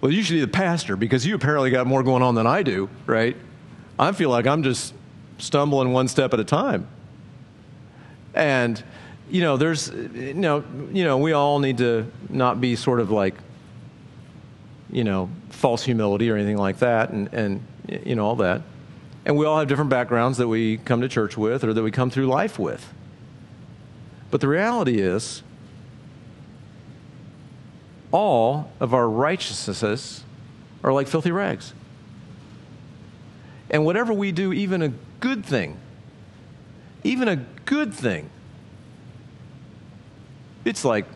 [0.00, 2.62] well, you should be the pastor because you apparently got more going on than I
[2.62, 3.36] do, right?
[3.98, 4.94] I feel like I'm just
[5.36, 6.88] stumbling one step at a time,
[8.32, 8.82] and
[9.28, 13.10] you know, there's, you know, you know, we all need to not be sort of
[13.10, 13.34] like
[14.90, 17.62] you know, false humility or anything like that, and, and
[18.06, 18.62] you know, all that.
[19.26, 21.90] And we all have different backgrounds that we come to church with or that we
[21.90, 22.90] come through life with.
[24.34, 25.44] But the reality is,
[28.10, 30.24] all of our righteousnesses
[30.82, 31.72] are like filthy rags.
[33.70, 34.88] And whatever we do, even a
[35.20, 35.78] good thing,
[37.04, 38.28] even a good thing,
[40.64, 41.06] it's like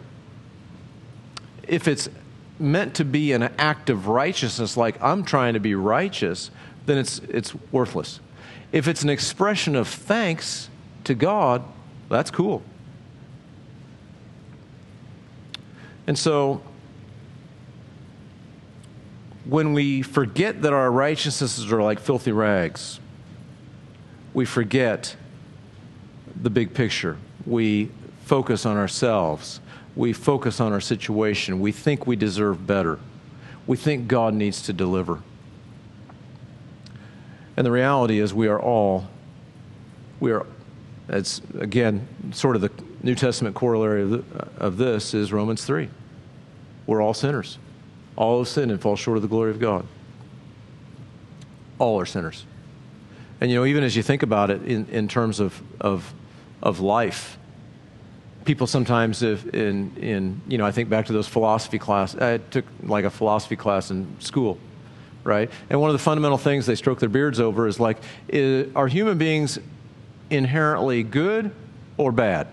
[1.66, 2.08] if it's
[2.60, 6.52] meant to be an act of righteousness, like I'm trying to be righteous,
[6.86, 8.20] then it's, it's worthless.
[8.70, 10.70] If it's an expression of thanks
[11.02, 11.64] to God,
[12.08, 12.62] that's cool.
[16.08, 16.60] And so,
[19.44, 22.98] when we forget that our righteousnesses are like filthy rags,
[24.34, 25.14] we forget
[26.34, 27.16] the big picture.
[27.46, 27.90] We
[28.24, 29.60] focus on ourselves
[29.98, 31.58] we focus on our situation.
[31.58, 33.00] We think we deserve better.
[33.66, 35.24] We think God needs to deliver.
[37.56, 39.08] And the reality is, we are all,
[40.20, 40.46] we are
[41.08, 42.70] That's, again, sort of the
[43.02, 44.24] New Testament corollary of, the,
[44.56, 45.88] of this is Romans 3.
[46.88, 47.58] We're all sinners.
[48.16, 49.86] All have sinned and fall short of the glory of God.
[51.78, 52.46] All are sinners.
[53.42, 56.14] And, you know, even as you think about it in, in terms of, of,
[56.62, 57.38] of life,
[58.46, 62.16] people sometimes if in, in, you know, I think back to those philosophy class.
[62.16, 64.58] I took like a philosophy class in school,
[65.24, 65.50] right?
[65.68, 68.88] And one of the fundamental things they stroke their beards over is like, is, are
[68.88, 69.58] human beings
[70.30, 71.54] inherently good
[71.98, 72.48] or bad?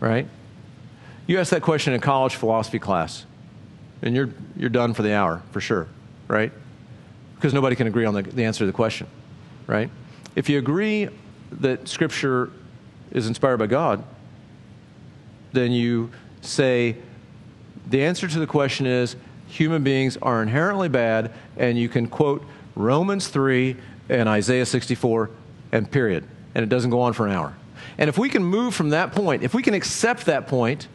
[0.00, 0.26] Right?
[1.26, 3.26] You ask that question in a college philosophy class,
[4.02, 5.88] and you're, you're done for the hour, for sure,
[6.28, 6.52] right?
[7.34, 9.06] Because nobody can agree on the, the answer to the question
[9.66, 9.90] right?
[10.34, 11.08] If you agree
[11.52, 12.50] that Scripture
[13.10, 14.02] is inspired by God,
[15.52, 16.10] then you
[16.40, 16.96] say
[17.88, 19.16] the answer to the question is
[19.48, 23.76] human beings are inherently bad, and you can quote Romans 3
[24.08, 25.30] and Isaiah 64
[25.72, 26.24] and period.
[26.54, 27.54] And it doesn't go on for an hour.
[27.98, 30.88] And if we can move from that point, if we can accept that point,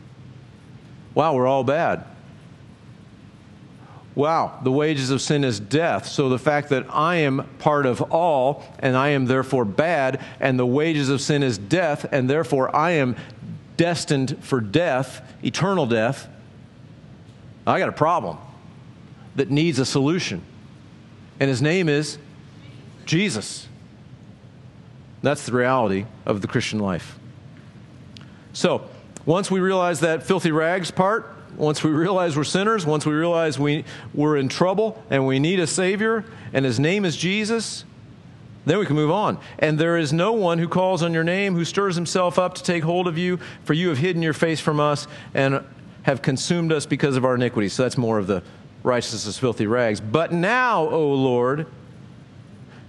[1.14, 2.06] wow, we're all bad
[4.16, 6.08] wow, the wages of sin is death.
[6.08, 10.60] So the fact that I am part of all and I am therefore bad, and
[10.60, 13.16] the wages of sin is death, and therefore I am
[13.78, 16.28] destined for death, eternal death,
[17.66, 18.38] I got a problem
[19.36, 20.42] that needs a solution.
[21.40, 22.18] And his name is
[23.06, 23.68] Jesus.
[25.22, 27.18] That's the reality of the Christian life.
[28.54, 28.90] So,
[29.32, 33.58] once we realize that filthy rags part, once we realize we're sinners, once we realize
[33.58, 37.86] we, we're in trouble and we need a Savior, and His name is Jesus,
[38.66, 39.40] then we can move on.
[39.58, 42.64] And there is no one who calls on your name who stirs himself up to
[42.64, 45.64] take hold of you, for you have hidden your face from us and
[46.04, 47.72] have consumed us because of our iniquities.
[47.72, 48.44] So that's more of the
[48.84, 50.02] righteousness of filthy rags.
[50.02, 51.68] But now, O Lord,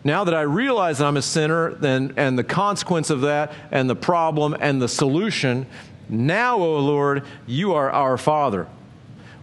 [0.02, 3.88] now that I realize that I'm a sinner then, and the consequence of that and
[3.88, 5.66] the problem and the solution,
[6.08, 8.66] now, O Lord, you are our Father.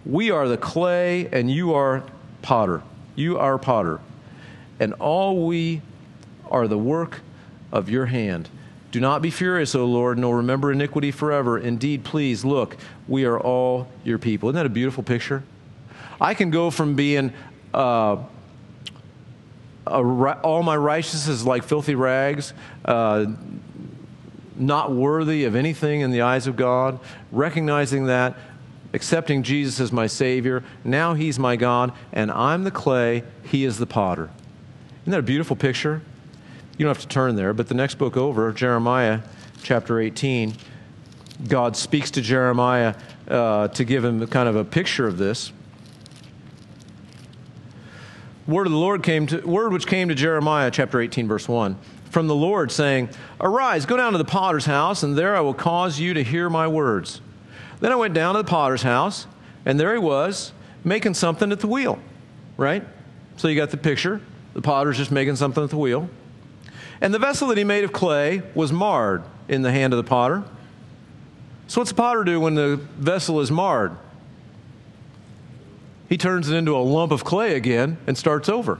[0.05, 2.03] We are the clay, and you are
[2.41, 2.82] potter.
[3.16, 3.99] You are potter.
[4.80, 5.82] And all we
[6.49, 7.22] are the work
[7.72, 8.49] of your hand.
[8.91, 11.60] Do not be furious, O Lord, nor remember iniquity forever.
[11.60, 12.76] Indeed, please look,
[13.07, 14.49] we are all your people.
[14.49, 15.43] Isn't that a beautiful picture?
[16.20, 17.32] I can go from being
[17.74, 18.18] uh,
[19.86, 20.01] a,
[20.41, 22.53] all my righteousness is like filthy rags,
[22.86, 23.28] uh,
[24.60, 26.99] not worthy of anything in the eyes of God,
[27.32, 28.38] recognizing that,
[28.93, 30.64] accepting Jesus as my Savior.
[30.84, 34.30] Now He's my God, and I'm the clay, He is the potter.
[35.03, 36.01] Isn't that a beautiful picture?
[36.78, 39.22] You don't have to turn there, but the next book over, Jeremiah
[39.64, 40.53] chapter 18,
[41.47, 42.95] God speaks to Jeremiah
[43.28, 45.51] uh, to give him kind of a picture of this.
[48.47, 51.78] Word of the Lord came to word which came to Jeremiah chapter 18 verse 1
[52.10, 55.53] from the Lord, saying, Arise, go down to the potter's house, and there I will
[55.53, 57.22] cause you to hear my words.
[57.80, 59.28] Then I went down to the potter's house,
[59.66, 60.51] and there he was,
[60.84, 61.99] making something at the wheel,
[62.57, 62.84] right?
[63.38, 64.22] So you got the picture.
[64.53, 66.10] The potter's just making something at the wheel.
[67.01, 70.03] And the vessel that he made of clay was marred in the hand of the
[70.03, 70.43] potter.
[71.68, 73.95] So what's the potter do when the vessel is marred?
[76.10, 78.80] He turns it into a lump of clay again and starts over.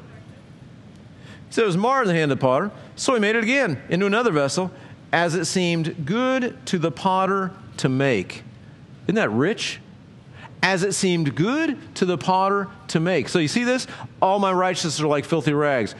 [1.51, 2.71] So it was marred in the hand of the potter.
[3.00, 4.72] So he made it again into another vessel,
[5.14, 8.43] as it seemed good to the potter to make.
[9.06, 9.80] Isn't that rich?
[10.62, 13.30] As it seemed good to the potter to make.
[13.30, 13.88] So you see this?
[14.22, 15.95] All my righteousness are like filthy rags.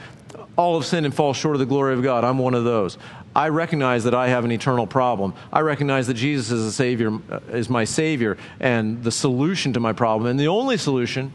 [0.56, 2.22] All have sinned and fall short of the glory of God.
[2.22, 2.98] I'm one of those.
[3.34, 5.32] I recognize that I have an eternal problem.
[5.50, 9.80] I recognize that Jesus is a savior, uh, is my savior, and the solution to
[9.80, 11.32] my problem, and the only solution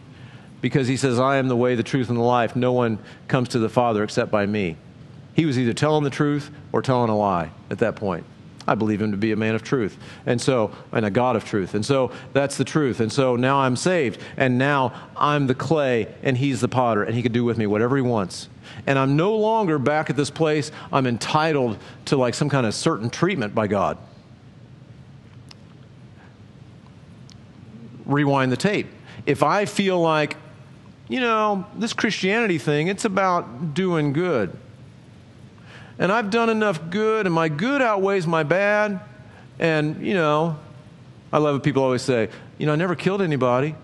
[0.62, 2.56] because he says, I am the way, the truth, and the life.
[2.56, 4.78] No one comes to the Father except by me.
[5.36, 8.26] He was either telling the truth or telling a lie at that point.
[8.68, 9.98] I believe him to be a man of truth.
[10.26, 11.76] And so, and a God of truth.
[11.76, 13.00] And so that's the truth.
[13.00, 14.20] And so now I'm saved.
[14.38, 17.68] And now I'm the clay and he's the potter and he can do with me
[17.68, 18.50] whatever he wants.
[18.88, 22.74] And I'm no longer back at this place I'm entitled to like some kind of
[22.74, 24.00] certain treatment by God.
[28.06, 28.88] Rewind the tape.
[29.28, 30.38] If I feel like
[31.08, 34.58] you know, this Christianity thing, it's about doing good.
[35.98, 39.00] And I've done enough good, and my good outweighs my bad.
[39.60, 40.58] And, you know,
[41.32, 43.76] I love what people always say, you know, I never killed anybody.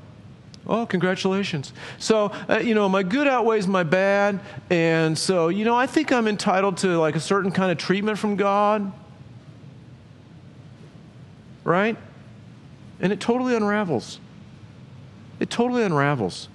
[0.68, 1.74] Oh, congratulations.
[1.98, 4.40] So, uh, you know, my good outweighs my bad.
[4.70, 8.20] And so, you know, I think I'm entitled to like a certain kind of treatment
[8.20, 8.92] from God.
[11.64, 11.98] Right?
[13.00, 14.20] And it totally unravels.
[15.40, 16.48] It totally unravels.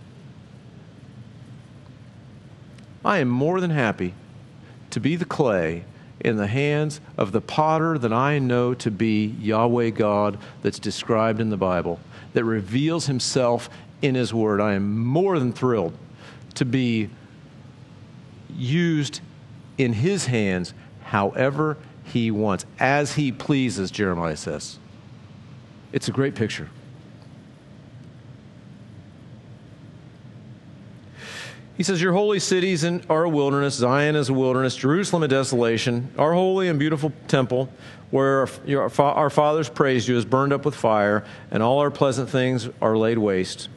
[3.04, 4.14] I am more than happy
[4.96, 5.84] to be the clay
[6.20, 11.38] in the hands of the potter that I know to be Yahweh God that's described
[11.38, 12.00] in the Bible,
[12.32, 13.68] that reveals himself
[14.00, 14.58] in his word.
[14.58, 15.92] I am more than thrilled
[16.54, 17.10] to be
[18.56, 19.20] used
[19.76, 20.72] in his hands
[21.04, 24.78] however he wants, as he pleases, Jeremiah says.
[25.92, 26.70] It's a great picture.
[31.76, 36.10] He says, Your holy cities are a wilderness, Zion is a wilderness, Jerusalem a desolation.
[36.18, 37.68] Our holy and beautiful temple,
[38.10, 38.48] where
[38.98, 42.96] our, fathers praised you, is burned up with fire, and all our pleasant things are
[42.96, 43.68] laid waste.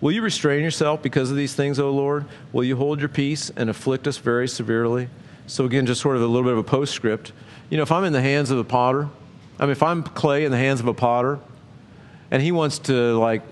[0.00, 2.26] Will you restrain yourself because of these things, O Lord?
[2.52, 5.08] Will you hold your peace and afflict us very severely?
[5.46, 7.32] So, again, just sort of a little bit of a postscript.
[7.70, 9.08] You know, if I'm in the hands of a potter,
[9.58, 11.38] I mean, if I'm clay in the hands of a potter,
[12.30, 13.42] and he wants to, like,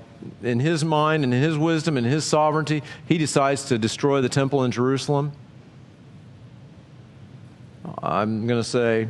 [0.42, 4.28] in his mind and in his wisdom and his sovereignty, he decides to destroy the
[4.28, 5.32] temple in Jerusalem.
[8.02, 9.08] I'm going to say,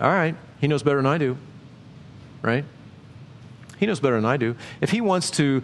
[0.00, 1.36] all right, he knows better than I do,
[2.42, 2.64] right?
[3.78, 4.56] He knows better than I do.
[4.80, 5.62] If he wants to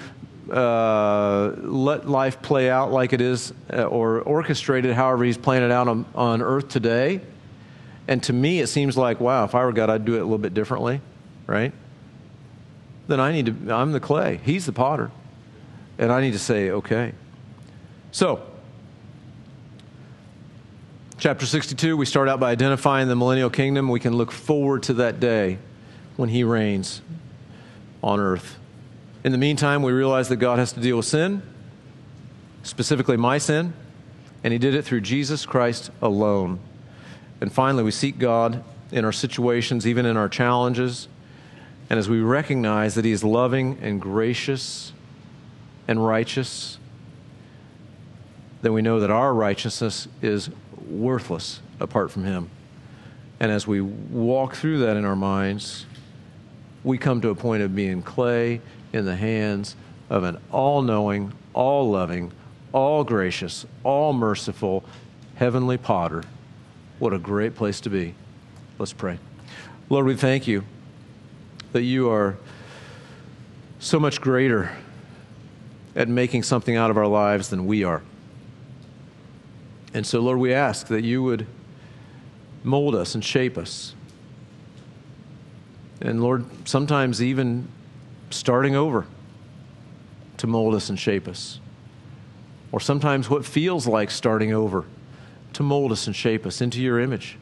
[0.50, 5.62] uh, let life play out like it is uh, or orchestrate it however he's playing
[5.62, 7.20] it out on, on earth today,
[8.08, 10.24] and to me it seems like, wow, if I were God, I'd do it a
[10.24, 11.00] little bit differently,
[11.46, 11.72] right?
[13.10, 14.40] Then I need to, I'm the clay.
[14.44, 15.10] He's the potter.
[15.98, 17.12] And I need to say, okay.
[18.12, 18.40] So,
[21.18, 23.88] chapter 62, we start out by identifying the millennial kingdom.
[23.88, 25.58] We can look forward to that day
[26.16, 27.02] when he reigns
[28.02, 28.58] on earth.
[29.24, 31.42] In the meantime, we realize that God has to deal with sin,
[32.62, 33.72] specifically my sin,
[34.44, 36.60] and he did it through Jesus Christ alone.
[37.40, 41.08] And finally, we seek God in our situations, even in our challenges
[41.90, 44.92] and as we recognize that He is loving and gracious
[45.88, 46.78] and righteous,
[48.62, 50.50] then we know that our righteousness is
[50.88, 52.48] worthless apart from Him.
[53.40, 55.84] And as we walk through that in our minds,
[56.84, 58.60] we come to a point of being clay
[58.92, 59.74] in the hands
[60.08, 62.30] of an all knowing, all loving,
[62.72, 64.84] all gracious, all merciful
[65.34, 66.22] heavenly potter.
[67.00, 68.14] What a great place to be.
[68.78, 69.18] Let's pray.
[69.88, 70.64] Lord, we thank you
[71.72, 72.36] that you are
[73.78, 74.76] so much greater
[75.96, 78.02] at making something out of our lives than we are.
[79.92, 81.46] And so, Lord, we ask that you would
[82.62, 83.94] mold us and shape us.
[86.00, 87.68] And Lord, sometimes even
[88.30, 89.06] starting over
[90.36, 91.60] to mold us and shape us.
[92.72, 94.84] Or sometimes what feels like starting over
[95.54, 97.36] to mold us and shape us into your image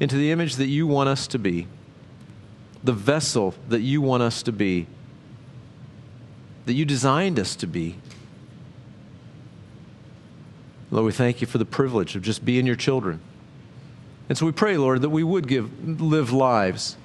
[0.00, 1.66] into the image that you want us to be,
[2.84, 4.86] the vessel that you want us to be,
[6.66, 7.96] that you designed us to be.
[10.90, 13.20] Lord, we thank you for the privilege of just being your children.
[14.28, 16.96] And so we pray, Lord, that we would give, live lives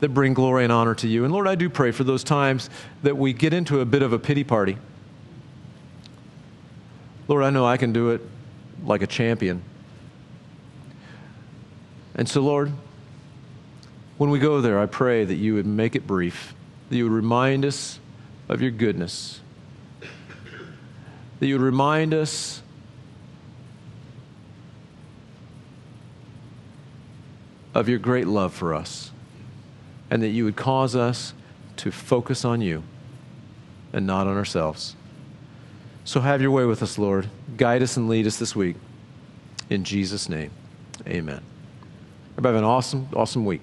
[0.00, 1.24] that bring glory and honor to you.
[1.24, 2.68] And Lord, I do pray for those times
[3.02, 4.76] that we get into a bit of a pity party.
[7.28, 8.20] Lord, I know I can do it
[8.84, 9.62] like a champion.
[12.16, 12.72] And so, Lord,
[14.16, 16.54] when we go there, I pray that you would make it brief,
[16.88, 18.00] that you would remind us
[18.48, 19.40] of your goodness,
[21.38, 22.62] that you would remind us
[27.74, 29.10] of your great love for us,
[30.10, 31.34] and that you would cause us
[31.76, 32.82] to focus on you
[33.92, 34.96] and not on ourselves.
[36.06, 37.28] So have your way with us, Lord.
[37.58, 38.76] Guide us and lead us this week.
[39.68, 40.52] In Jesus' name,
[41.06, 41.42] amen.
[42.36, 43.62] Everybody have an awesome, awesome week.